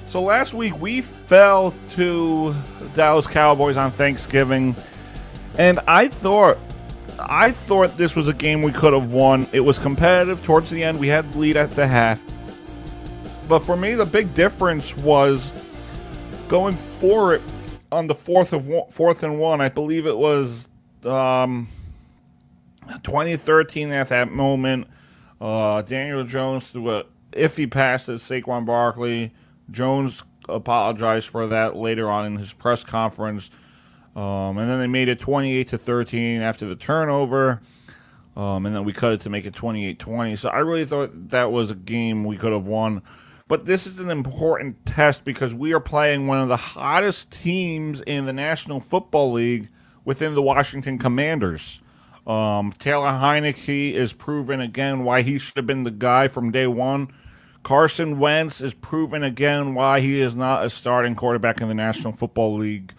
So 0.06 0.20
last 0.20 0.54
week 0.54 0.76
we 0.80 1.02
fell 1.02 1.72
to 1.90 2.52
Dallas 2.94 3.28
Cowboys 3.28 3.76
on 3.76 3.92
Thanksgiving, 3.92 4.74
and 5.60 5.78
I 5.86 6.08
thought, 6.08 6.58
I 7.18 7.52
thought 7.52 7.96
this 7.96 8.16
was 8.16 8.28
a 8.28 8.32
game 8.32 8.62
we 8.62 8.72
could 8.72 8.92
have 8.92 9.12
won. 9.12 9.46
It 9.52 9.60
was 9.60 9.78
competitive 9.78 10.42
towards 10.42 10.70
the 10.70 10.82
end. 10.82 10.98
We 10.98 11.08
had 11.08 11.36
lead 11.36 11.56
at 11.56 11.72
the 11.72 11.86
half, 11.86 12.20
but 13.46 13.60
for 13.60 13.76
me, 13.76 13.94
the 13.94 14.06
big 14.06 14.32
difference 14.34 14.96
was 14.96 15.52
going 16.48 16.76
for 16.76 17.34
it 17.34 17.42
on 17.92 18.06
the 18.06 18.14
fourth 18.14 18.52
of 18.52 18.68
one, 18.68 18.90
fourth 18.90 19.22
and 19.22 19.38
one. 19.38 19.60
I 19.60 19.68
believe 19.68 20.06
it 20.06 20.16
was. 20.16 20.66
Um, 21.04 21.68
2013 22.98 23.92
at 23.92 24.08
that 24.08 24.30
moment. 24.32 24.86
Uh, 25.40 25.82
Daniel 25.82 26.24
Jones 26.24 26.70
threw 26.70 26.90
a 26.90 27.04
iffy 27.32 27.70
pass 27.70 28.06
to 28.06 28.12
Saquon 28.12 28.66
Barkley. 28.66 29.32
Jones 29.70 30.24
apologized 30.48 31.28
for 31.28 31.46
that 31.46 31.76
later 31.76 32.10
on 32.10 32.26
in 32.26 32.36
his 32.36 32.52
press 32.52 32.82
conference. 32.82 33.50
Um, 34.16 34.58
and 34.58 34.68
then 34.68 34.78
they 34.80 34.86
made 34.86 35.08
it 35.08 35.20
28 35.20 35.68
to 35.68 35.78
13 35.78 36.42
after 36.42 36.66
the 36.66 36.76
turnover. 36.76 37.60
Um, 38.36 38.66
and 38.66 38.74
then 38.74 38.84
we 38.84 38.92
cut 38.92 39.12
it 39.12 39.20
to 39.22 39.30
make 39.30 39.44
it 39.44 39.54
28 39.54 39.98
20. 39.98 40.36
So 40.36 40.48
I 40.48 40.58
really 40.60 40.84
thought 40.84 41.30
that 41.30 41.52
was 41.52 41.70
a 41.70 41.74
game 41.74 42.24
we 42.24 42.36
could 42.36 42.52
have 42.52 42.66
won. 42.66 43.02
But 43.48 43.64
this 43.64 43.86
is 43.86 43.98
an 43.98 44.10
important 44.10 44.86
test 44.86 45.24
because 45.24 45.54
we 45.54 45.72
are 45.72 45.80
playing 45.80 46.28
one 46.28 46.40
of 46.40 46.48
the 46.48 46.56
hottest 46.56 47.32
teams 47.32 48.00
in 48.00 48.26
the 48.26 48.32
National 48.32 48.78
Football 48.78 49.32
League 49.32 49.68
within 50.04 50.34
the 50.34 50.42
Washington 50.42 50.98
Commanders. 50.98 51.80
Um, 52.26 52.72
Taylor 52.72 53.08
Heinicke 53.08 53.92
is 53.92 54.12
proven 54.12 54.60
again 54.60 55.02
why 55.02 55.22
he 55.22 55.38
should 55.38 55.56
have 55.56 55.66
been 55.66 55.82
the 55.82 55.90
guy 55.90 56.28
from 56.28 56.52
day 56.52 56.68
one. 56.68 57.08
Carson 57.62 58.18
Wentz 58.18 58.60
is 58.60 58.72
proven 58.72 59.22
again 59.22 59.74
why 59.74 60.00
he 60.00 60.20
is 60.20 60.36
not 60.36 60.64
a 60.64 60.70
starting 60.70 61.14
quarterback 61.14 61.60
in 61.60 61.68
the 61.68 61.74
National 61.74 62.12
Football 62.12 62.56
League. 62.56 62.94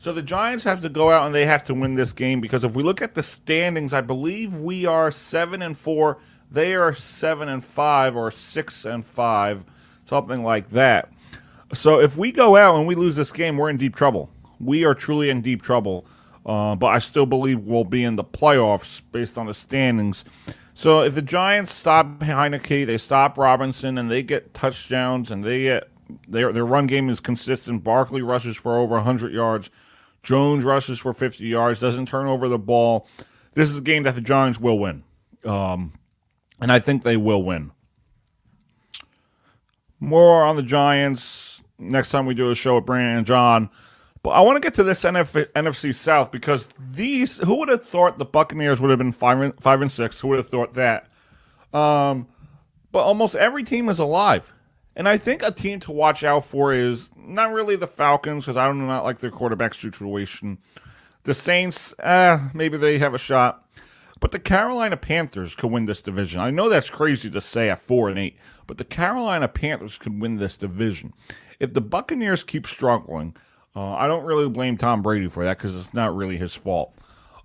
So 0.00 0.14
the 0.14 0.22
Giants 0.22 0.64
have 0.64 0.80
to 0.80 0.88
go 0.88 1.10
out 1.10 1.26
and 1.26 1.34
they 1.34 1.44
have 1.44 1.62
to 1.64 1.74
win 1.74 1.94
this 1.94 2.14
game 2.14 2.40
because 2.40 2.64
if 2.64 2.74
we 2.74 2.82
look 2.82 3.02
at 3.02 3.14
the 3.14 3.22
standings, 3.22 3.92
I 3.92 4.00
believe 4.00 4.58
we 4.58 4.86
are 4.86 5.10
seven 5.10 5.60
and 5.60 5.76
four. 5.76 6.16
They 6.50 6.74
are 6.74 6.94
seven 6.94 7.50
and 7.50 7.62
five 7.62 8.16
or 8.16 8.30
six 8.30 8.86
and 8.86 9.04
five, 9.04 9.62
something 10.04 10.42
like 10.42 10.70
that. 10.70 11.12
So 11.74 12.00
if 12.00 12.16
we 12.16 12.32
go 12.32 12.56
out 12.56 12.78
and 12.78 12.86
we 12.86 12.94
lose 12.94 13.14
this 13.14 13.30
game, 13.30 13.58
we're 13.58 13.68
in 13.68 13.76
deep 13.76 13.94
trouble. 13.94 14.30
We 14.58 14.86
are 14.86 14.94
truly 14.94 15.28
in 15.28 15.42
deep 15.42 15.60
trouble. 15.60 16.06
Uh, 16.46 16.76
but 16.76 16.86
I 16.86 16.98
still 16.98 17.26
believe 17.26 17.60
we'll 17.60 17.84
be 17.84 18.02
in 18.02 18.16
the 18.16 18.24
playoffs 18.24 19.02
based 19.12 19.36
on 19.36 19.44
the 19.44 19.54
standings. 19.54 20.24
So 20.72 21.02
if 21.02 21.14
the 21.14 21.20
Giants 21.20 21.74
stop 21.74 22.20
Heinicke, 22.20 22.86
they 22.86 22.96
stop 22.96 23.36
Robinson, 23.36 23.98
and 23.98 24.10
they 24.10 24.22
get 24.22 24.54
touchdowns, 24.54 25.30
and 25.30 25.44
they 25.44 25.64
get 25.64 25.90
their 26.26 26.54
their 26.54 26.64
run 26.64 26.86
game 26.86 27.10
is 27.10 27.20
consistent. 27.20 27.84
Barkley 27.84 28.22
rushes 28.22 28.56
for 28.56 28.78
over 28.78 28.94
100 28.94 29.30
yards. 29.34 29.68
Jones 30.22 30.64
rushes 30.64 30.98
for 30.98 31.12
50 31.12 31.44
yards. 31.44 31.80
Doesn't 31.80 32.06
turn 32.06 32.26
over 32.26 32.48
the 32.48 32.58
ball. 32.58 33.08
This 33.52 33.70
is 33.70 33.78
a 33.78 33.82
game 33.82 34.04
that 34.04 34.14
the 34.14 34.20
Giants 34.20 34.60
will 34.60 34.78
win, 34.78 35.02
um, 35.44 35.94
and 36.60 36.70
I 36.70 36.78
think 36.78 37.02
they 37.02 37.16
will 37.16 37.42
win. 37.42 37.72
More 39.98 40.44
on 40.44 40.56
the 40.56 40.62
Giants 40.62 41.60
next 41.78 42.10
time 42.10 42.26
we 42.26 42.34
do 42.34 42.50
a 42.50 42.54
show 42.54 42.76
with 42.76 42.86
Brandon 42.86 43.18
and 43.18 43.26
John. 43.26 43.70
But 44.22 44.30
I 44.30 44.40
want 44.40 44.56
to 44.56 44.60
get 44.60 44.74
to 44.74 44.82
this 44.82 45.02
NF- 45.02 45.50
NFC 45.52 45.94
South 45.94 46.30
because 46.30 46.68
these. 46.78 47.38
Who 47.38 47.56
would 47.56 47.68
have 47.68 47.84
thought 47.84 48.18
the 48.18 48.24
Buccaneers 48.24 48.80
would 48.80 48.90
have 48.90 48.98
been 48.98 49.12
five 49.12 49.40
and, 49.40 49.60
five 49.60 49.80
and 49.80 49.90
six? 49.90 50.20
Who 50.20 50.28
would 50.28 50.38
have 50.38 50.48
thought 50.48 50.74
that? 50.74 51.08
Um, 51.72 52.28
but 52.92 53.00
almost 53.00 53.34
every 53.34 53.62
team 53.62 53.88
is 53.88 53.98
alive, 53.98 54.52
and 55.00 55.08
I 55.08 55.16
think 55.16 55.42
a 55.42 55.50
team 55.50 55.80
to 55.80 55.92
watch 55.92 56.24
out 56.24 56.44
for 56.44 56.74
is 56.74 57.08
not 57.16 57.54
really 57.54 57.74
the 57.74 57.86
Falcons 57.86 58.44
because 58.44 58.58
I 58.58 58.70
do 58.70 58.74
not 58.74 59.02
like 59.02 59.18
their 59.20 59.30
quarterback 59.30 59.72
situation. 59.72 60.58
The 61.22 61.32
Saints, 61.32 61.98
uh, 62.00 62.50
maybe 62.52 62.76
they 62.76 62.98
have 62.98 63.14
a 63.14 63.18
shot. 63.18 63.66
But 64.20 64.32
the 64.32 64.38
Carolina 64.38 64.98
Panthers 64.98 65.54
could 65.54 65.70
win 65.70 65.86
this 65.86 66.02
division. 66.02 66.42
I 66.42 66.50
know 66.50 66.68
that's 66.68 66.90
crazy 66.90 67.30
to 67.30 67.40
say 67.40 67.70
at 67.70 67.80
four 67.80 68.10
and 68.10 68.18
eight, 68.18 68.36
but 68.66 68.76
the 68.76 68.84
Carolina 68.84 69.48
Panthers 69.48 69.96
could 69.96 70.20
win 70.20 70.36
this 70.36 70.58
division. 70.58 71.14
If 71.58 71.72
the 71.72 71.80
Buccaneers 71.80 72.44
keep 72.44 72.66
struggling, 72.66 73.34
uh, 73.74 73.94
I 73.94 74.06
don't 74.06 74.26
really 74.26 74.50
blame 74.50 74.76
Tom 74.76 75.00
Brady 75.00 75.28
for 75.28 75.42
that 75.46 75.56
because 75.56 75.74
it's 75.74 75.94
not 75.94 76.14
really 76.14 76.36
his 76.36 76.54
fault. 76.54 76.94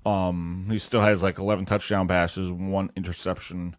Um, 0.06 0.68
he 0.70 0.78
still 0.78 1.04
has 1.04 1.24
like 1.24 1.40
11 1.40 1.68
touchdown 1.68 2.10
passes, 2.10 2.52
one 2.52 2.92
interception. 2.98 3.78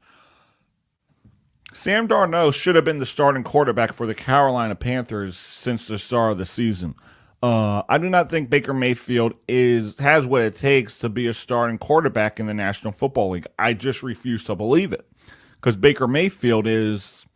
Sam 1.76 2.08
Darnold 2.08 2.54
should 2.54 2.74
have 2.74 2.86
been 2.86 2.98
the 2.98 3.06
starting 3.06 3.44
quarterback 3.44 3.92
for 3.92 4.06
the 4.06 4.14
Carolina 4.14 4.74
Panthers 4.74 5.36
since 5.36 5.86
the 5.86 5.98
start 5.98 6.32
of 6.32 6.38
the 6.38 6.46
season. 6.46 6.94
Uh, 7.42 7.82
I 7.86 7.98
do 7.98 8.08
not 8.08 8.30
think 8.30 8.48
Baker 8.48 8.72
Mayfield 8.72 9.34
is 9.46 9.98
has 9.98 10.26
what 10.26 10.40
it 10.40 10.56
takes 10.56 10.96
to 10.98 11.10
be 11.10 11.26
a 11.26 11.34
starting 11.34 11.76
quarterback 11.76 12.40
in 12.40 12.46
the 12.46 12.54
National 12.54 12.92
Football 12.92 13.30
League. 13.30 13.46
I 13.58 13.74
just 13.74 14.02
refuse 14.02 14.42
to 14.44 14.54
believe 14.54 14.94
it 14.94 15.06
because 15.56 15.76
Baker 15.76 16.08
Mayfield 16.08 16.66
is 16.66 17.26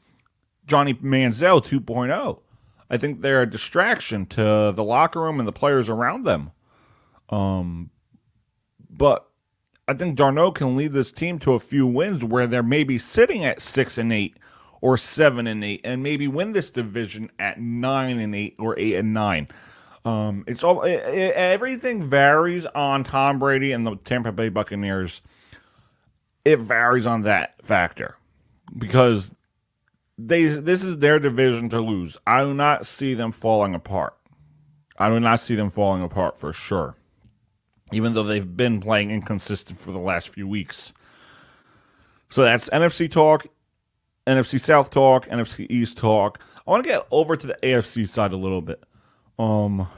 Johnny 0.66 0.94
Manziel 0.94 1.62
2.0. 1.62 2.40
I 2.88 2.96
think 2.96 3.20
they're 3.20 3.42
a 3.42 3.50
distraction 3.50 4.24
to 4.26 4.72
the 4.74 4.82
locker 4.82 5.20
room 5.20 5.38
and 5.38 5.46
the 5.46 5.52
players 5.52 5.90
around 5.90 6.24
them. 6.24 6.52
Um, 7.28 7.90
but 8.88 9.29
I 9.90 9.94
think 9.94 10.16
Darno 10.16 10.54
can 10.54 10.76
lead 10.76 10.92
this 10.92 11.10
team 11.10 11.40
to 11.40 11.54
a 11.54 11.58
few 11.58 11.84
wins 11.84 12.24
where 12.24 12.46
they're 12.46 12.62
maybe 12.62 12.96
sitting 12.96 13.44
at 13.44 13.60
six 13.60 13.98
and 13.98 14.12
eight 14.12 14.36
or 14.80 14.96
seven 14.96 15.48
and 15.48 15.64
eight, 15.64 15.80
and 15.82 16.00
maybe 16.00 16.28
win 16.28 16.52
this 16.52 16.70
division 16.70 17.28
at 17.40 17.60
nine 17.60 18.20
and 18.20 18.32
eight 18.32 18.54
or 18.60 18.78
eight 18.78 18.94
and 18.94 19.12
nine. 19.12 19.48
Um, 20.04 20.44
it's 20.46 20.62
all 20.62 20.82
it, 20.82 20.92
it, 20.92 21.34
everything 21.34 22.08
varies 22.08 22.66
on 22.66 23.02
Tom 23.02 23.40
Brady 23.40 23.72
and 23.72 23.84
the 23.84 23.96
Tampa 23.96 24.30
Bay 24.30 24.48
Buccaneers. 24.48 25.22
It 26.44 26.60
varies 26.60 27.08
on 27.08 27.22
that 27.22 27.60
factor 27.60 28.16
because 28.78 29.34
they 30.16 30.44
this 30.44 30.84
is 30.84 30.98
their 30.98 31.18
division 31.18 31.68
to 31.70 31.80
lose. 31.80 32.16
I 32.28 32.44
do 32.44 32.54
not 32.54 32.86
see 32.86 33.14
them 33.14 33.32
falling 33.32 33.74
apart. 33.74 34.16
I 34.98 35.08
do 35.08 35.18
not 35.18 35.40
see 35.40 35.56
them 35.56 35.68
falling 35.68 36.04
apart 36.04 36.38
for 36.38 36.52
sure. 36.52 36.94
Even 37.92 38.14
though 38.14 38.22
they've 38.22 38.56
been 38.56 38.80
playing 38.80 39.10
inconsistent 39.10 39.78
for 39.78 39.92
the 39.92 39.98
last 39.98 40.28
few 40.28 40.46
weeks. 40.46 40.92
So 42.28 42.42
that's 42.42 42.68
NFC 42.70 43.10
talk, 43.10 43.46
NFC 44.26 44.60
South 44.60 44.90
talk, 44.90 45.26
NFC 45.26 45.66
East 45.68 45.98
talk. 45.98 46.40
I 46.66 46.70
want 46.70 46.84
to 46.84 46.88
get 46.88 47.06
over 47.10 47.36
to 47.36 47.46
the 47.46 47.58
AFC 47.62 48.06
side 48.06 48.32
a 48.32 48.36
little 48.36 48.62
bit. 48.62 48.84
Um 49.38 49.88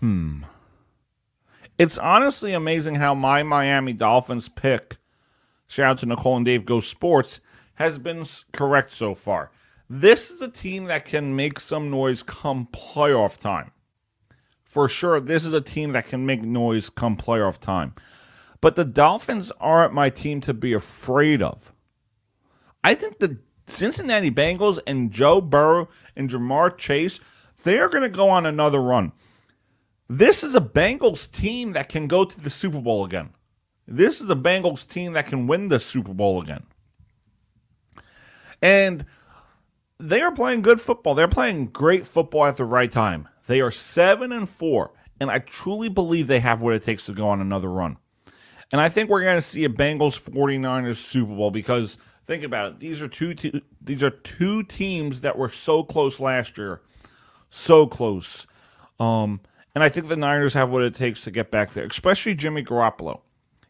Hmm. 0.00 0.42
It's 1.78 1.98
honestly 1.98 2.52
amazing 2.52 2.96
how 2.96 3.14
my 3.14 3.42
Miami 3.42 3.92
Dolphins 3.92 4.48
pick 4.48 4.98
shout 5.74 5.90
out 5.90 5.98
to 5.98 6.06
Nicole 6.06 6.36
and 6.36 6.46
Dave 6.46 6.64
Go 6.64 6.80
Sports, 6.80 7.40
has 7.74 7.98
been 7.98 8.24
correct 8.52 8.92
so 8.92 9.14
far. 9.14 9.50
This 9.90 10.30
is 10.30 10.40
a 10.40 10.48
team 10.48 10.84
that 10.84 11.04
can 11.04 11.34
make 11.34 11.60
some 11.60 11.90
noise 11.90 12.22
come 12.22 12.68
playoff 12.72 13.40
time. 13.40 13.72
For 14.74 14.88
sure, 14.88 15.20
this 15.20 15.44
is 15.44 15.52
a 15.52 15.60
team 15.60 15.92
that 15.92 16.08
can 16.08 16.26
make 16.26 16.42
noise 16.42 16.90
come 16.90 17.16
playoff 17.16 17.60
time. 17.60 17.94
But 18.60 18.74
the 18.74 18.84
Dolphins 18.84 19.52
aren't 19.60 19.92
my 19.92 20.10
team 20.10 20.40
to 20.40 20.52
be 20.52 20.72
afraid 20.72 21.40
of. 21.40 21.72
I 22.82 22.96
think 22.96 23.20
the 23.20 23.38
Cincinnati 23.68 24.32
Bengals 24.32 24.80
and 24.84 25.12
Joe 25.12 25.40
Burrow 25.40 25.88
and 26.16 26.28
Ja'Marr 26.28 26.76
Chase, 26.76 27.20
they're 27.62 27.88
going 27.88 28.02
to 28.02 28.08
go 28.08 28.28
on 28.28 28.46
another 28.46 28.82
run. 28.82 29.12
This 30.08 30.42
is 30.42 30.56
a 30.56 30.60
Bengals 30.60 31.30
team 31.30 31.70
that 31.74 31.88
can 31.88 32.08
go 32.08 32.24
to 32.24 32.40
the 32.40 32.50
Super 32.50 32.80
Bowl 32.80 33.04
again. 33.04 33.30
This 33.86 34.20
is 34.20 34.28
a 34.28 34.34
Bengals 34.34 34.88
team 34.88 35.12
that 35.12 35.28
can 35.28 35.46
win 35.46 35.68
the 35.68 35.78
Super 35.78 36.12
Bowl 36.12 36.42
again. 36.42 36.64
And 38.60 39.06
they 40.00 40.20
are 40.20 40.32
playing 40.32 40.62
good 40.62 40.80
football. 40.80 41.14
They're 41.14 41.28
playing 41.28 41.66
great 41.66 42.04
football 42.04 42.46
at 42.46 42.56
the 42.56 42.64
right 42.64 42.90
time. 42.90 43.28
They 43.46 43.60
are 43.60 43.70
7 43.70 44.32
and 44.32 44.48
4, 44.48 44.90
and 45.20 45.30
I 45.30 45.38
truly 45.38 45.88
believe 45.88 46.26
they 46.26 46.40
have 46.40 46.62
what 46.62 46.74
it 46.74 46.82
takes 46.82 47.06
to 47.06 47.12
go 47.12 47.28
on 47.28 47.40
another 47.40 47.68
run. 47.68 47.98
And 48.72 48.80
I 48.80 48.88
think 48.88 49.08
we're 49.08 49.22
going 49.22 49.36
to 49.36 49.42
see 49.42 49.64
a 49.64 49.68
Bengals 49.68 50.20
49ers 50.20 50.96
Super 50.96 51.34
Bowl 51.34 51.50
because 51.50 51.98
think 52.26 52.42
about 52.42 52.72
it. 52.72 52.78
These 52.80 53.02
are 53.02 53.08
two 53.08 53.34
te- 53.34 53.62
these 53.80 54.02
are 54.02 54.10
two 54.10 54.62
teams 54.62 55.20
that 55.20 55.38
were 55.38 55.48
so 55.48 55.84
close 55.84 56.18
last 56.18 56.58
year. 56.58 56.80
So 57.50 57.86
close. 57.86 58.46
Um, 58.98 59.40
and 59.74 59.84
I 59.84 59.88
think 59.88 60.08
the 60.08 60.16
Niners 60.16 60.54
have 60.54 60.70
what 60.70 60.82
it 60.82 60.94
takes 60.94 61.22
to 61.22 61.30
get 61.30 61.50
back 61.50 61.72
there, 61.72 61.84
especially 61.84 62.34
Jimmy 62.34 62.64
Garoppolo. 62.64 63.20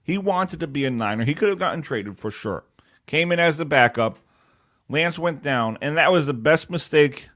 He 0.02 0.18
wanted 0.18 0.60
to 0.60 0.66
be 0.66 0.84
a 0.84 0.90
Niner. 0.90 1.24
He 1.24 1.34
could 1.34 1.48
have 1.48 1.58
gotten 1.58 1.82
traded 1.82 2.18
for 2.18 2.30
sure. 2.30 2.64
Came 3.06 3.32
in 3.32 3.40
as 3.40 3.56
the 3.56 3.64
backup. 3.64 4.18
Lance 4.88 5.18
went 5.18 5.42
down, 5.42 5.78
and 5.80 5.96
that 5.96 6.12
was 6.12 6.26
the 6.26 6.34
best 6.34 6.68
mistake. 6.70 7.30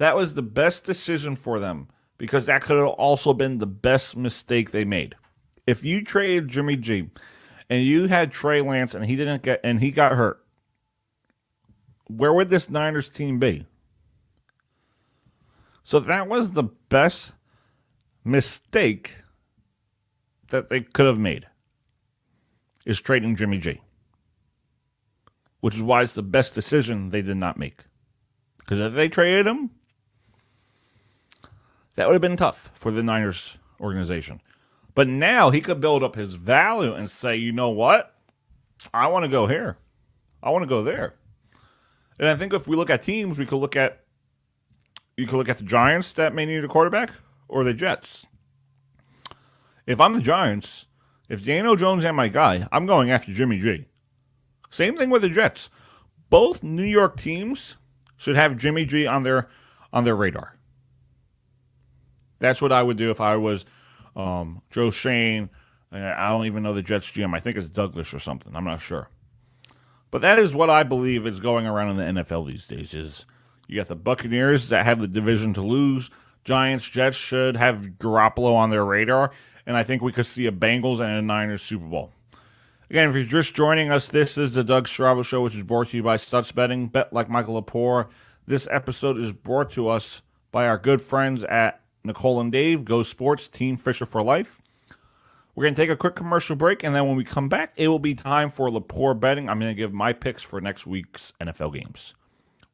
That 0.00 0.16
was 0.16 0.32
the 0.32 0.40
best 0.40 0.84
decision 0.84 1.36
for 1.36 1.60
them 1.60 1.88
because 2.16 2.46
that 2.46 2.62
could 2.62 2.78
have 2.78 2.86
also 2.86 3.34
been 3.34 3.58
the 3.58 3.66
best 3.66 4.16
mistake 4.16 4.70
they 4.70 4.86
made. 4.86 5.14
If 5.66 5.84
you 5.84 6.02
traded 6.02 6.48
Jimmy 6.48 6.76
G 6.76 7.10
and 7.68 7.84
you 7.84 8.06
had 8.06 8.32
Trey 8.32 8.62
Lance 8.62 8.94
and 8.94 9.04
he 9.04 9.14
didn't 9.14 9.42
get 9.42 9.60
and 9.62 9.78
he 9.78 9.90
got 9.90 10.12
hurt, 10.12 10.42
where 12.06 12.32
would 12.32 12.48
this 12.48 12.70
Niners 12.70 13.10
team 13.10 13.38
be? 13.38 13.66
So 15.84 16.00
that 16.00 16.28
was 16.28 16.52
the 16.52 16.62
best 16.62 17.32
mistake 18.24 19.16
that 20.48 20.70
they 20.70 20.80
could 20.80 21.04
have 21.04 21.18
made 21.18 21.46
is 22.86 23.02
trading 23.02 23.36
Jimmy 23.36 23.58
G. 23.58 23.82
Which 25.60 25.74
is 25.74 25.82
why 25.82 26.00
it's 26.00 26.14
the 26.14 26.22
best 26.22 26.54
decision 26.54 27.10
they 27.10 27.20
did 27.20 27.36
not 27.36 27.58
make. 27.58 27.84
Because 28.60 28.80
if 28.80 28.94
they 28.94 29.10
traded 29.10 29.46
him, 29.46 29.72
that 31.96 32.06
would 32.06 32.14
have 32.14 32.22
been 32.22 32.36
tough 32.36 32.70
for 32.74 32.90
the 32.90 33.02
Niners 33.02 33.58
organization. 33.80 34.40
But 34.94 35.08
now 35.08 35.50
he 35.50 35.60
could 35.60 35.80
build 35.80 36.02
up 36.02 36.16
his 36.16 36.34
value 36.34 36.92
and 36.92 37.10
say, 37.10 37.36
you 37.36 37.52
know 37.52 37.70
what? 37.70 38.14
I 38.92 39.06
want 39.08 39.24
to 39.24 39.30
go 39.30 39.46
here. 39.46 39.78
I 40.42 40.50
want 40.50 40.62
to 40.62 40.68
go 40.68 40.82
there. 40.82 41.14
And 42.18 42.28
I 42.28 42.36
think 42.36 42.52
if 42.52 42.68
we 42.68 42.76
look 42.76 42.90
at 42.90 43.02
teams, 43.02 43.38
we 43.38 43.46
could 43.46 43.58
look 43.58 43.76
at 43.76 44.04
you 45.16 45.26
could 45.26 45.36
look 45.36 45.48
at 45.48 45.58
the 45.58 45.64
Giants 45.64 46.12
that 46.14 46.34
may 46.34 46.46
need 46.46 46.64
a 46.64 46.68
quarterback 46.68 47.10
or 47.48 47.62
the 47.62 47.74
Jets. 47.74 48.26
If 49.86 50.00
I'm 50.00 50.14
the 50.14 50.20
Giants, 50.20 50.86
if 51.28 51.44
Daniel 51.44 51.76
Jones 51.76 52.04
ain't 52.04 52.14
my 52.14 52.28
guy, 52.28 52.66
I'm 52.72 52.86
going 52.86 53.10
after 53.10 53.32
Jimmy 53.32 53.58
G. 53.58 53.86
Same 54.70 54.96
thing 54.96 55.10
with 55.10 55.22
the 55.22 55.28
Jets. 55.28 55.68
Both 56.30 56.62
New 56.62 56.84
York 56.84 57.16
teams 57.16 57.76
should 58.16 58.36
have 58.36 58.56
Jimmy 58.56 58.84
G 58.84 59.06
on 59.06 59.24
their 59.24 59.48
on 59.92 60.04
their 60.04 60.16
radar. 60.16 60.56
That's 62.40 62.60
what 62.60 62.72
I 62.72 62.82
would 62.82 62.96
do 62.96 63.10
if 63.10 63.20
I 63.20 63.36
was 63.36 63.64
um, 64.16 64.62
Joe 64.70 64.90
Schoen. 64.90 65.50
I 65.92 66.28
don't 66.28 66.46
even 66.46 66.62
know 66.62 66.74
the 66.74 66.82
Jets 66.82 67.10
GM. 67.10 67.34
I 67.34 67.40
think 67.40 67.56
it's 67.56 67.68
Douglas 67.68 68.14
or 68.14 68.18
something. 68.18 68.54
I'm 68.54 68.64
not 68.64 68.80
sure. 68.80 69.08
But 70.10 70.22
that 70.22 70.38
is 70.38 70.54
what 70.54 70.70
I 70.70 70.82
believe 70.82 71.26
is 71.26 71.40
going 71.40 71.66
around 71.66 71.98
in 71.98 72.14
the 72.14 72.22
NFL 72.22 72.46
these 72.46 72.66
days. 72.66 72.94
Is 72.94 73.26
you 73.68 73.76
got 73.76 73.88
the 73.88 73.96
Buccaneers 73.96 74.68
that 74.68 74.84
have 74.84 75.00
the 75.00 75.08
division 75.08 75.54
to 75.54 75.62
lose. 75.62 76.10
Giants, 76.44 76.88
Jets 76.88 77.16
should 77.16 77.56
have 77.56 77.82
Garoppolo 77.98 78.54
on 78.54 78.70
their 78.70 78.84
radar, 78.84 79.30
and 79.66 79.76
I 79.76 79.82
think 79.82 80.00
we 80.00 80.12
could 80.12 80.26
see 80.26 80.46
a 80.46 80.52
Bengals 80.52 80.98
and 80.98 81.16
a 81.16 81.22
Niners 81.22 81.62
Super 81.62 81.84
Bowl. 81.84 82.12
Again, 82.88 83.08
if 83.08 83.14
you're 83.14 83.24
just 83.24 83.54
joining 83.54 83.90
us, 83.92 84.08
this 84.08 84.36
is 84.38 84.54
the 84.54 84.64
Doug 84.64 84.86
Stravo 84.86 85.24
Show, 85.24 85.42
which 85.42 85.54
is 85.54 85.62
brought 85.62 85.88
to 85.88 85.96
you 85.96 86.02
by 86.02 86.16
Stutz 86.16 86.52
Betting. 86.52 86.88
Bet 86.88 87.12
like 87.12 87.28
Michael 87.28 87.62
Lepore. 87.62 88.08
This 88.46 88.66
episode 88.70 89.18
is 89.18 89.32
brought 89.32 89.70
to 89.72 89.88
us 89.88 90.22
by 90.50 90.66
our 90.66 90.78
good 90.78 91.00
friends 91.00 91.44
at 91.44 91.79
Nicole 92.04 92.40
and 92.40 92.50
Dave, 92.50 92.84
Go 92.84 93.02
Sports, 93.02 93.48
Team 93.48 93.76
Fisher 93.76 94.06
for 94.06 94.22
Life. 94.22 94.62
We're 95.54 95.64
going 95.64 95.74
to 95.74 95.80
take 95.82 95.90
a 95.90 95.96
quick 95.96 96.14
commercial 96.14 96.56
break, 96.56 96.84
and 96.84 96.94
then 96.94 97.06
when 97.06 97.16
we 97.16 97.24
come 97.24 97.48
back, 97.48 97.72
it 97.76 97.88
will 97.88 97.98
be 97.98 98.14
time 98.14 98.50
for 98.50 98.68
Lepore 98.68 99.18
betting. 99.18 99.48
I'm 99.48 99.58
going 99.58 99.70
to 99.70 99.76
give 99.76 99.92
my 99.92 100.12
picks 100.12 100.42
for 100.42 100.60
next 100.60 100.86
week's 100.86 101.32
NFL 101.40 101.74
games. 101.74 102.14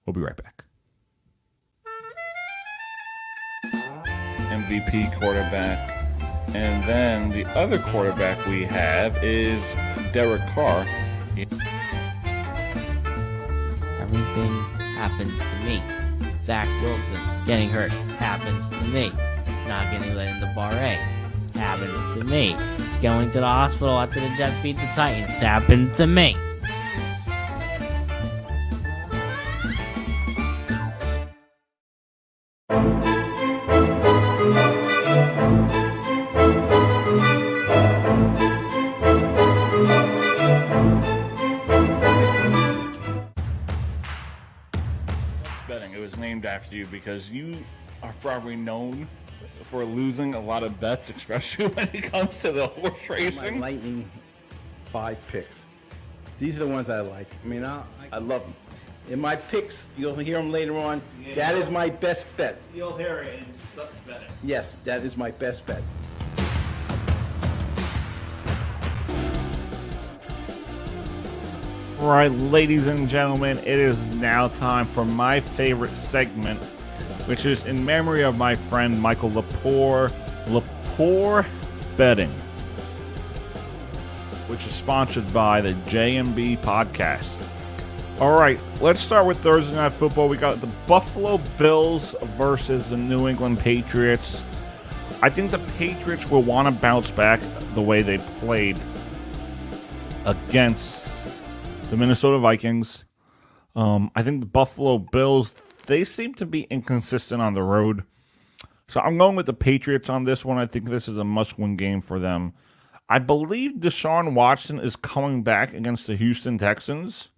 We'll 0.04 0.14
be 0.14 0.21
right 0.21 0.37
back. 0.37 0.64
MVP 3.64 5.18
quarterback. 5.18 5.95
And 6.54 6.88
then 6.88 7.30
the 7.30 7.45
other 7.59 7.78
quarterback 7.78 8.47
we 8.47 8.62
have 8.64 9.16
is 9.23 9.61
Derek 10.12 10.42
Carr. 10.54 10.87
Everything 14.00 14.62
happens 14.95 15.38
to 15.38 15.64
me. 15.64 16.05
Zach 16.47 16.69
Wilson 16.81 17.19
getting 17.45 17.69
hurt 17.69 17.91
happens 17.91 18.71
to 18.71 18.85
me. 18.85 19.11
Not 19.67 19.91
getting 19.91 20.15
let 20.15 20.29
into 20.29 20.47
Bar 20.55 20.71
A 20.75 20.95
happens 21.59 22.15
to 22.15 22.23
me. 22.23 22.55
Going 23.03 23.33
to 23.33 23.41
the 23.41 23.47
hospital 23.47 23.99
after 23.99 24.21
the 24.21 24.33
Jets 24.37 24.57
beat 24.61 24.76
the 24.76 24.87
Titans 24.95 25.35
happened 25.35 25.93
to 25.95 26.07
me. 26.07 26.37
You 46.76 46.87
because 46.87 47.30
you 47.30 47.56
are 48.02 48.14
probably 48.21 48.56
known 48.56 49.09
for 49.62 49.85
losing 49.85 50.35
a 50.35 50.40
lot 50.40 50.62
of 50.62 50.78
bets, 50.78 51.11
especially 51.11 51.66
when 51.75 51.88
it 51.92 52.04
comes 52.04 52.38
to 52.40 52.52
the 52.52 52.66
horse 52.68 52.92
racing. 53.09 53.35
My 53.37 53.42
racing. 53.42 53.61
lightning 53.61 54.11
five 54.92 55.18
picks. 55.28 55.64
These 56.38 56.56
are 56.56 56.61
the 56.61 56.68
ones 56.68 56.90
I 56.90 57.00
like. 57.00 57.28
I 57.42 57.47
mean, 57.47 57.64
I, 57.64 57.83
I 58.12 58.18
love 58.18 58.42
them. 58.42 58.54
In 59.09 59.21
my 59.21 59.37
picks, 59.37 59.88
you'll 59.97 60.16
hear 60.16 60.37
them 60.37 60.50
later 60.50 60.76
on. 60.76 61.00
That 61.35 61.54
is 61.54 61.71
my 61.71 61.88
best 61.88 62.26
bet. 62.37 62.59
You'll 62.75 62.97
hear 62.97 63.18
it 63.18 63.38
in 63.38 63.47
Stutz 63.54 64.04
Betting. 64.06 64.28
Yes, 64.42 64.76
that 64.85 65.02
is 65.04 65.16
my 65.16 65.30
best 65.30 65.64
bet. 65.64 65.83
All 72.06 72.12
right, 72.12 72.30
ladies 72.30 72.86
and 72.86 73.08
gentlemen, 73.08 73.58
it 73.58 73.66
is 73.66 74.06
now 74.06 74.46
time 74.46 74.86
for 74.86 75.04
my 75.04 75.40
favorite 75.40 75.96
segment, 75.96 76.62
which 77.26 77.44
is 77.44 77.64
in 77.64 77.84
memory 77.84 78.22
of 78.22 78.38
my 78.38 78.54
friend 78.54 79.02
Michael 79.02 79.28
Lepore, 79.30 80.12
Lepore 80.46 81.44
Betting, 81.96 82.30
which 84.46 84.64
is 84.64 84.72
sponsored 84.72 85.32
by 85.32 85.60
the 85.60 85.73
JMB 85.88 86.62
podcast. 86.62 87.45
All 88.21 88.38
right, 88.38 88.60
let's 88.80 89.00
start 89.00 89.26
with 89.26 89.42
Thursday 89.42 89.75
Night 89.75 89.92
Football. 89.92 90.28
We 90.28 90.36
got 90.36 90.60
the 90.60 90.71
Buffalo 90.86 91.38
Bills 91.58 92.14
versus 92.36 92.88
the 92.88 92.97
New 92.97 93.26
England 93.26 93.58
Patriots. 93.58 94.45
I 95.23 95.28
think 95.28 95.50
the 95.50 95.58
Patriots 95.76 96.30
will 96.30 96.45
want 96.45 96.69
to 96.69 96.80
bounce 96.80 97.10
back 97.10 97.40
the 97.75 97.82
way 97.82 98.02
they 98.02 98.19
played 98.19 98.78
against 100.25 101.05
the 101.90 101.96
Minnesota 101.96 102.38
Vikings. 102.38 103.04
Um, 103.76 104.10
I 104.14 104.22
think 104.22 104.40
the 104.40 104.46
Buffalo 104.46 104.99
Bills, 104.99 105.54
they 105.86 106.04
seem 106.04 106.34
to 106.34 106.46
be 106.46 106.62
inconsistent 106.62 107.40
on 107.40 107.54
the 107.54 107.62
road. 107.62 108.02
So 108.88 109.00
I'm 109.00 109.18
going 109.18 109.36
with 109.36 109.46
the 109.46 109.52
Patriots 109.52 110.08
on 110.08 110.25
this 110.25 110.44
one. 110.44 110.58
I 110.58 110.66
think 110.66 110.88
this 110.88 111.08
is 111.08 111.18
a 111.18 111.25
must 111.25 111.58
win 111.58 111.76
game 111.76 112.00
for 112.00 112.18
them. 112.18 112.54
I 113.08 113.20
believe 113.20 113.75
Deshaun 113.75 114.34
Watson 114.34 114.80
is 114.80 114.96
coming 114.96 115.42
back 115.42 115.75
against 115.75 116.06
the 116.06 116.16
Houston 116.16 116.58
Texans. 116.58 117.28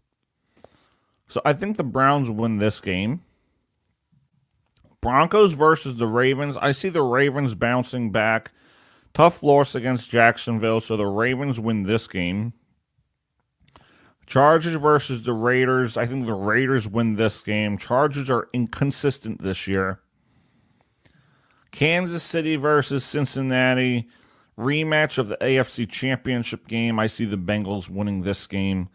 So 1.27 1.43
I 1.45 1.53
think 1.53 1.77
the 1.77 1.85
Browns 1.85 2.31
win 2.31 2.57
this 2.57 2.81
game. 2.81 3.23
Broncos 5.01 5.53
versus 5.53 5.99
the 5.99 6.07
Ravens. 6.07 6.57
I 6.57 6.73
see 6.73 6.89
the 6.89 7.03
Ravens 7.03 7.55
bouncing 7.55 8.11
back. 8.13 8.53
Tough 9.13 9.43
loss 9.43 9.75
against 9.75 10.11
Jacksonville, 10.11 10.81
so 10.81 10.97
the 10.97 11.07
Ravens 11.07 11.61
win 11.61 11.83
this 11.83 12.07
game. 12.07 12.55
Chargers 14.29 14.75
versus 14.75 15.23
the 15.23 15.33
Raiders. 15.33 15.97
I 15.97 16.05
think 16.05 16.27
the 16.27 16.35
Raiders 16.35 16.87
win 16.87 17.17
this 17.17 17.41
game. 17.41 17.79
Chargers 17.79 18.29
are 18.29 18.51
inconsistent 18.53 19.41
this 19.41 19.67
year. 19.67 20.01
Kansas 21.73 22.23
City 22.23 22.57
versus 22.57 23.05
Cincinnati. 23.05 24.07
Rematch 24.59 25.17
of 25.17 25.29
the 25.29 25.39
AFC 25.39 25.89
Championship 25.89 26.69
game. 26.69 26.99
I 26.99 27.07
see 27.07 27.25
the 27.25 27.39
Bengals 27.39 27.89
winning 27.89 28.21
this 28.21 28.47
game. 28.47 28.91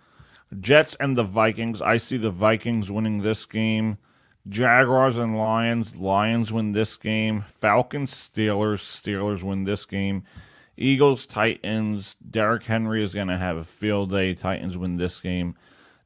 Jets 0.59 0.95
and 0.99 1.17
the 1.17 1.23
Vikings. 1.23 1.81
I 1.81 1.97
see 1.97 2.17
the 2.17 2.29
Vikings 2.29 2.91
winning 2.91 3.23
this 3.23 3.47
game. 3.47 3.97
Jaguars 4.47 5.17
and 5.17 5.35
Lions. 5.35 5.95
Lions 5.95 6.53
win 6.53 6.73
this 6.73 6.95
game. 6.95 7.41
Falcons, 7.41 8.13
Steelers. 8.13 8.81
Steelers 8.81 9.41
win 9.41 9.63
this 9.63 9.87
game. 9.87 10.25
Eagles, 10.77 11.25
Titans. 11.25 12.15
Derrick 12.29 12.63
Henry 12.63 13.03
is 13.03 13.13
going 13.13 13.27
to 13.27 13.37
have 13.37 13.57
a 13.57 13.63
field 13.63 14.11
day. 14.11 14.33
Titans 14.33 14.77
win 14.77 14.97
this 14.97 15.19
game. 15.19 15.55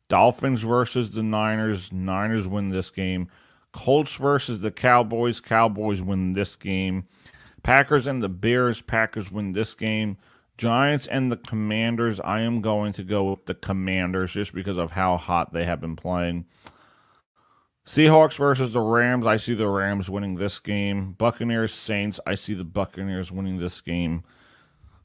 Dolphins 0.10 0.62
versus 0.62 1.12
the 1.12 1.24
Niners. 1.24 1.92
Niners 1.92 2.48
win 2.48 2.70
this 2.70 2.90
game. 2.90 3.30
Colts 3.72 4.16
versus 4.16 4.62
the 4.62 4.72
Cowboys. 4.72 5.40
Cowboys 5.40 6.02
win 6.02 6.34
this 6.34 6.56
game. 6.56 7.08
Packers 7.64 8.08
and 8.08 8.22
the 8.22 8.30
Bears. 8.30 8.82
Packers 8.82 9.32
win 9.32 9.52
this 9.52 9.74
game. 9.76 10.18
Giants 10.58 11.08
and 11.08 11.32
the 11.32 11.38
Commanders. 11.38 12.20
I 12.20 12.42
am 12.42 12.62
going 12.62 12.94
to 12.94 13.04
go 13.04 13.32
with 13.32 13.46
the 13.46 13.54
Commanders 13.54 14.32
just 14.32 14.54
because 14.54 14.78
of 14.78 14.92
how 14.92 15.18
hot 15.18 15.54
they 15.54 15.66
have 15.66 15.80
been 15.80 15.96
playing. 15.96 16.46
Seahawks 17.86 18.36
versus 18.36 18.74
the 18.74 18.82
Rams. 18.82 19.28
I 19.28 19.38
see 19.38 19.54
the 19.54 19.68
Rams 19.68 20.10
winning 20.10 20.36
this 20.36 20.60
game. 20.60 21.14
Buccaneers, 21.14 21.74
Saints. 21.74 22.20
I 22.26 22.36
see 22.36 22.54
the 22.54 22.66
Buccaneers 22.66 23.32
winning 23.32 23.60
this 23.60 23.80
game. 23.82 24.24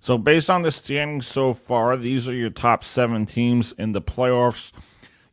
So, 0.02 0.18
based 0.18 0.50
on 0.50 0.62
the 0.62 0.72
standings 0.72 1.28
so 1.28 1.54
far, 1.54 1.96
these 1.96 2.26
are 2.26 2.34
your 2.34 2.50
top 2.50 2.82
seven 2.82 3.24
teams 3.24 3.70
in 3.70 3.92
the 3.92 4.02
playoffs. 4.02 4.72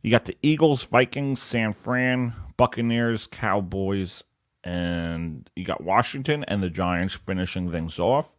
You 0.00 0.12
got 0.12 0.26
the 0.26 0.38
Eagles, 0.44 0.84
Vikings, 0.84 1.42
San 1.42 1.72
Fran, 1.72 2.34
Buccaneers, 2.56 3.26
Cowboys, 3.26 4.22
and 4.62 5.50
you 5.56 5.64
got 5.64 5.82
Washington 5.82 6.44
and 6.44 6.62
the 6.62 6.70
Giants 6.70 7.14
finishing 7.14 7.72
things 7.72 7.98
off. 7.98 8.36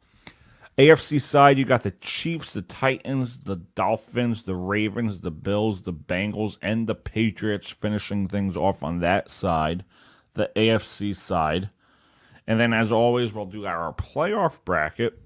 AFC 0.78 1.22
side, 1.22 1.58
you 1.58 1.66
got 1.66 1.84
the 1.84 1.92
Chiefs, 1.92 2.54
the 2.54 2.62
Titans, 2.62 3.40
the 3.40 3.58
Dolphins, 3.58 4.44
the 4.44 4.56
Ravens, 4.56 5.20
the 5.20 5.32
Bills, 5.32 5.82
the 5.82 5.92
Bengals, 5.92 6.58
and 6.62 6.88
the 6.88 6.96
Patriots 6.96 7.70
finishing 7.70 8.30
things 8.30 8.56
off 8.56 8.84
on 8.84 9.00
that 9.00 9.30
side, 9.30 9.84
the 10.36 10.50
AFC 10.56 11.14
side. 11.14 11.72
And 12.48 12.58
then, 12.58 12.72
as 12.72 12.90
always, 12.90 13.34
we'll 13.34 13.48
do 13.48 13.66
our 13.66 13.92
playoff 13.92 14.64
bracket 14.64 15.20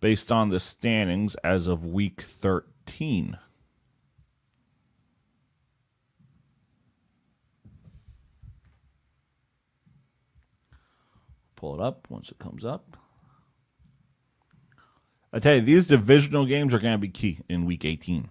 based 0.00 0.30
on 0.30 0.48
the 0.48 0.60
standings 0.60 1.34
as 1.36 1.66
of 1.66 1.84
week 1.84 2.22
13. 2.22 3.38
Pull 11.56 11.74
it 11.74 11.80
up 11.80 12.06
once 12.08 12.30
it 12.30 12.38
comes 12.38 12.64
up. 12.64 12.96
I 15.32 15.40
tell 15.40 15.56
you, 15.56 15.60
these 15.60 15.86
divisional 15.86 16.46
games 16.46 16.72
are 16.72 16.78
going 16.78 16.94
to 16.94 16.98
be 16.98 17.08
key 17.08 17.40
in 17.48 17.66
week 17.66 17.84
18. 17.84 18.30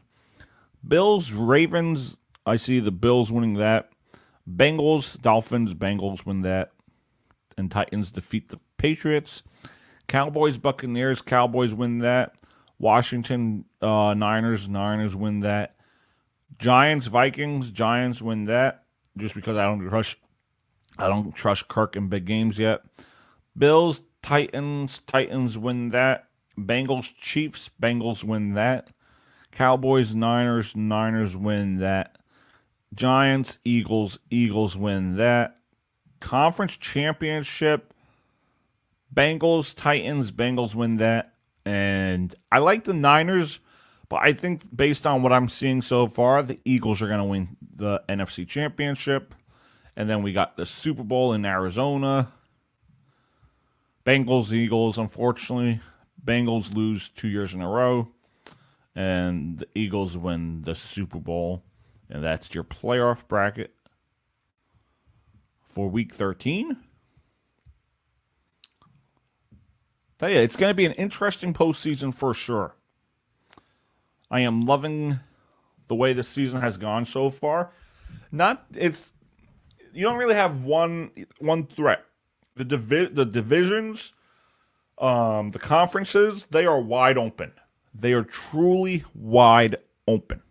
Bills, 0.88 1.32
Ravens, 1.32 2.18
I 2.46 2.56
see 2.56 2.80
the 2.80 2.92
Bills 2.92 3.32
winning 3.32 3.56
that. 3.56 3.90
Bengals, 4.50 5.22
Dolphins, 5.22 5.74
Bengals 5.74 6.26
win 6.26 6.42
that. 6.42 6.72
And 7.58 7.70
Titans 7.70 8.12
defeat 8.12 8.50
the 8.50 8.60
Patriots. 8.78 9.44
Cowboys, 10.08 10.58
Buccaneers, 10.58 11.22
Cowboys 11.22 11.74
win 11.74 12.00
that. 12.00 12.36
Washington, 12.80 13.66
uh, 13.82 14.14
Niners, 14.14 14.70
Niners 14.70 15.16
win 15.16 15.42
that. 15.42 15.76
Giants, 16.60 17.08
Vikings, 17.08 17.72
Giants 17.72 18.22
win 18.22 18.46
that. 18.46 18.84
Just 19.18 19.36
because 19.36 19.58
I 19.58 19.66
don't 19.66 19.88
trust, 19.88 20.18
I 20.98 21.08
don't 21.08 21.34
trust 21.34 21.68
Kirk 21.68 21.96
in 21.96 22.08
big 22.08 22.26
games 22.26 22.58
yet. 22.60 22.82
Bills, 23.58 24.02
Titans, 24.22 25.02
Titans 25.08 25.58
win 25.58 25.90
that. 25.90 26.28
Bengals, 26.58 27.14
Chiefs, 27.20 27.70
Bengals 27.82 28.24
win 28.24 28.54
that. 28.54 28.90
Cowboys, 29.52 30.14
Niners, 30.14 30.76
Niners 30.76 31.36
win 31.36 31.78
that. 31.78 32.18
Giants, 32.94 33.60
Eagles, 33.66 34.20
Eagles 34.30 34.78
win 34.78 35.18
that. 35.18 35.58
Conference 36.20 36.78
championship, 36.78 37.94
Bengals, 39.14 39.76
Titans, 39.76 40.32
Bengals 40.32 40.76
win 40.76 40.98
that. 40.98 41.34
And 41.66 42.34
I 42.52 42.60
like 42.60 42.86
the 42.86 42.94
Niners, 42.94 43.60
but 44.10 44.18
I 44.18 44.34
think 44.34 44.64
based 44.76 45.06
on 45.06 45.22
what 45.22 45.34
I'm 45.34 45.50
seeing 45.50 45.82
so 45.82 46.08
far, 46.08 46.42
the 46.42 46.60
Eagles 46.64 47.02
are 47.02 47.08
going 47.08 47.20
to 47.20 47.26
win 47.26 47.58
the 47.76 48.02
NFC 48.08 48.48
championship. 48.48 49.36
And 49.96 50.10
then 50.10 50.24
we 50.24 50.32
got 50.32 50.56
the 50.56 50.66
Super 50.66 51.04
Bowl 51.04 51.34
in 51.34 51.46
Arizona. 51.46 52.32
Bengals, 54.06 54.52
Eagles, 54.52 54.98
unfortunately. 54.98 55.82
Bengals 56.24 56.74
lose 56.74 57.10
two 57.10 57.28
years 57.28 57.54
in 57.54 57.62
a 57.62 57.70
row. 57.70 58.08
And 58.96 59.60
the 59.60 59.68
Eagles 59.76 60.16
win 60.16 60.62
the 60.62 60.76
Super 60.76 61.20
Bowl. 61.20 61.64
And 62.10 62.24
that's 62.24 62.56
your 62.56 62.64
playoff 62.64 63.28
bracket 63.28 63.74
for 65.66 65.90
week 65.90 66.14
13. 66.14 66.78
Tell 70.20 70.30
you, 70.30 70.38
it's 70.38 70.56
going 70.56 70.72
to 70.72 70.76
be 70.76 70.86
an 70.86 70.94
interesting 70.94 71.54
postseason 71.54 72.14
for 72.14 72.34
sure. 72.34 72.76
I 74.32 74.42
am 74.42 74.66
loving 74.66 75.20
the 75.88 75.96
way 75.96 76.14
the 76.14 76.24
season 76.24 76.62
has 76.62 76.78
gone 76.78 77.06
so 77.06 77.30
far. 77.30 77.72
Not 78.32 78.66
it's 78.74 79.14
you 79.94 80.04
don't 80.04 80.18
really 80.18 80.36
have 80.36 80.64
one 80.64 81.12
one 81.40 81.66
threat. 81.66 82.04
The 82.56 82.66
divi- 82.66 83.14
the 83.14 83.26
divisions, 83.26 84.14
um, 84.98 85.52
the 85.52 85.60
conferences, 85.60 86.48
they 86.50 86.66
are 86.66 86.82
wide 86.82 87.18
open. 87.18 87.54
They 87.94 88.14
are 88.14 88.24
truly 88.24 89.04
wide 89.14 89.78
open, 90.08 90.42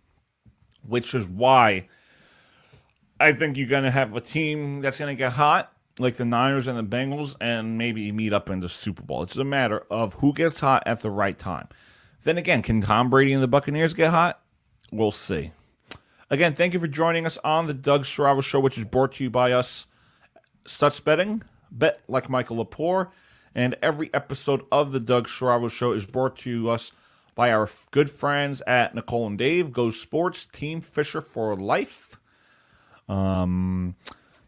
which 0.86 1.14
is 1.14 1.28
why 1.28 1.88
I 3.18 3.32
think 3.32 3.56
you're 3.56 3.66
going 3.66 3.84
to 3.84 3.90
have 3.90 4.14
a 4.14 4.20
team 4.20 4.80
that's 4.80 4.98
going 4.98 5.14
to 5.14 5.18
get 5.18 5.32
hot, 5.32 5.72
like 5.98 6.16
the 6.16 6.24
Niners 6.24 6.66
and 6.66 6.78
the 6.78 6.96
Bengals, 6.96 7.36
and 7.40 7.78
maybe 7.78 8.12
meet 8.12 8.32
up 8.32 8.50
in 8.50 8.60
the 8.60 8.68
Super 8.68 9.02
Bowl. 9.02 9.22
It's 9.22 9.36
a 9.36 9.44
matter 9.44 9.84
of 9.90 10.14
who 10.14 10.32
gets 10.32 10.60
hot 10.60 10.82
at 10.86 11.00
the 11.00 11.10
right 11.10 11.38
time. 11.38 11.68
Then 12.24 12.38
again, 12.38 12.62
can 12.62 12.80
Tom 12.80 13.08
Brady 13.08 13.32
and 13.32 13.42
the 13.42 13.48
Buccaneers 13.48 13.94
get 13.94 14.10
hot? 14.10 14.40
We'll 14.90 15.10
see. 15.10 15.52
Again, 16.28 16.54
thank 16.54 16.74
you 16.74 16.80
for 16.80 16.88
joining 16.88 17.24
us 17.24 17.38
on 17.44 17.66
the 17.66 17.74
Doug 17.74 18.04
Strava 18.04 18.42
Show, 18.42 18.58
which 18.58 18.76
is 18.76 18.84
brought 18.84 19.12
to 19.12 19.24
you 19.24 19.30
by 19.30 19.52
us, 19.52 19.86
Stutz 20.66 21.02
Betting, 21.02 21.42
Bet 21.70 22.00
Like 22.08 22.28
Michael 22.28 22.64
Lepore. 22.64 23.10
And 23.54 23.76
every 23.80 24.12
episode 24.12 24.66
of 24.70 24.92
the 24.92 25.00
Doug 25.00 25.28
Strava 25.28 25.70
Show 25.70 25.92
is 25.92 26.04
brought 26.04 26.36
to 26.38 26.68
us 26.68 26.92
by 27.36 27.52
our 27.52 27.68
good 27.90 28.10
friends 28.10 28.60
at 28.66 28.94
Nicole 28.94 29.26
and 29.26 29.38
Dave, 29.38 29.72
Go 29.72 29.90
Sports, 29.90 30.46
Team 30.46 30.80
Fisher 30.80 31.20
for 31.20 31.54
Life. 31.54 32.18
Um, 33.08 33.94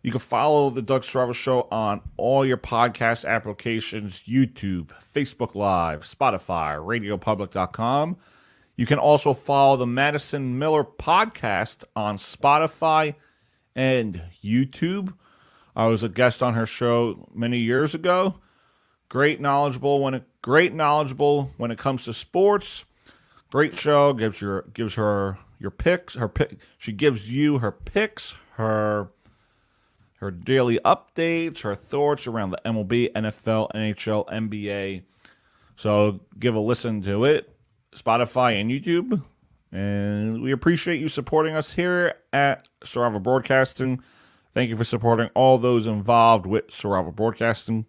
you 0.03 0.11
can 0.11 0.21
follow 0.21 0.71
the 0.71 0.83
Doug 0.83 1.03
Strava 1.03 1.35
Show 1.35 1.67
on 1.71 2.01
all 2.17 2.47
your 2.47 2.57
podcast 2.57 3.25
applications 3.25 4.23
YouTube, 4.29 4.91
Facebook 5.15 5.55
Live, 5.55 6.05
Spotify, 6.05 6.77
RadioPublic.com. 6.77 8.17
You 8.77 8.87
can 8.87 8.99
also 8.99 9.35
follow 9.35 9.77
the 9.77 9.87
Madison 9.87 10.57
Miller 10.59 10.85
podcast 10.85 11.83
on 11.97 12.17
Spotify 12.17 13.17
and 13.75 14.23
YouTube. 14.43 15.15
I 15.75 15.87
was 15.87 16.05
a 16.05 16.09
guest 16.09 16.43
on 16.43 16.55
her 16.55 16.67
show 16.67 17.29
many 17.35 17.59
years 17.59 17.95
ago. 17.95 18.37
Great 19.09 19.41
knowledgeable 19.41 20.01
when 20.01 20.15
it 20.15 20.25
great 20.43 20.75
knowledgeable 20.75 21.51
when 21.57 21.71
it 21.71 21.79
comes 21.79 22.05
to 22.05 22.15
sports. 22.15 22.85
Great 23.51 23.77
show 23.77 24.13
gives 24.13 24.41
your 24.41 24.63
gives 24.75 24.95
her 24.95 25.39
your 25.59 25.71
picks. 25.71 26.15
Her 26.15 26.29
pick 26.29 26.59
she 26.77 26.93
gives 26.93 27.31
you 27.31 27.59
her 27.59 27.73
picks, 27.73 28.35
her 28.57 29.11
her 30.19 30.31
daily 30.31 30.81
updates, 30.85 31.61
her 31.61 31.75
thoughts 31.75 32.27
around 32.27 32.51
the 32.51 32.61
MLB, 32.65 33.13
NFL, 33.13 33.71
NHL, 33.73 34.29
NBA. 34.29 35.03
So 35.77 36.21
give 36.39 36.55
a 36.55 36.61
listen 36.61 37.03
to 37.03 37.25
it, 37.25 37.55
Spotify 37.93 38.61
and 38.61 38.71
YouTube. 38.71 39.23
And 39.71 40.43
we 40.43 40.51
appreciate 40.51 40.99
you 41.01 41.09
supporting 41.09 41.55
us 41.55 41.73
here 41.73 42.15
at 42.33 42.69
Survival 42.83 43.21
Broadcasting. 43.21 44.03
Thank 44.55 44.71
you 44.71 44.77
for 44.77 44.85
supporting 44.85 45.31
all 45.35 45.59
those 45.59 45.87
involved 45.87 46.47
with 46.47 46.71
Survival 46.71 47.13
Broadcasting. 47.13 47.87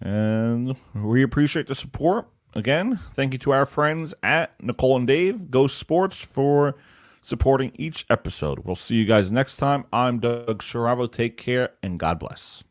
And 0.00 0.76
we 0.94 1.22
appreciate 1.22 1.66
the 1.66 1.74
support. 1.74 2.28
Again, 2.54 3.00
thank 3.14 3.32
you 3.32 3.38
to 3.40 3.52
our 3.52 3.66
friends 3.66 4.14
at 4.22 4.54
Nicole 4.62 4.96
and 4.96 5.08
Dave, 5.08 5.50
Ghost 5.50 5.76
Sports, 5.76 6.20
for 6.20 6.76
supporting 7.24 7.72
each 7.74 8.06
episode. 8.08 8.60
We'll 8.60 8.76
see 8.76 8.94
you 8.94 9.06
guys 9.06 9.32
next 9.32 9.56
time. 9.56 9.86
I'm 9.92 10.20
Doug 10.20 10.62
Sharavo. 10.62 11.10
Take 11.10 11.36
care 11.36 11.70
and 11.82 11.98
God 11.98 12.20
bless. 12.20 12.62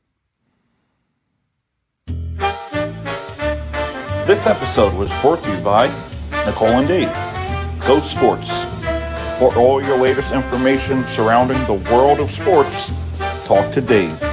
This 4.25 4.47
episode 4.47 4.93
was 4.93 5.09
brought 5.21 5.43
to 5.43 5.53
you 5.53 5.61
by 5.61 5.87
Nicole 6.45 6.69
and 6.69 6.87
Dave, 6.87 7.11
Ghost 7.85 8.11
Sports. 8.11 8.49
For 9.37 9.53
all 9.57 9.83
your 9.83 9.97
latest 9.97 10.31
information 10.31 11.05
surrounding 11.07 11.61
the 11.65 11.73
world 11.91 12.19
of 12.19 12.31
sports, 12.31 12.91
talk 13.45 13.73
to 13.73 13.81
Dave. 13.81 14.32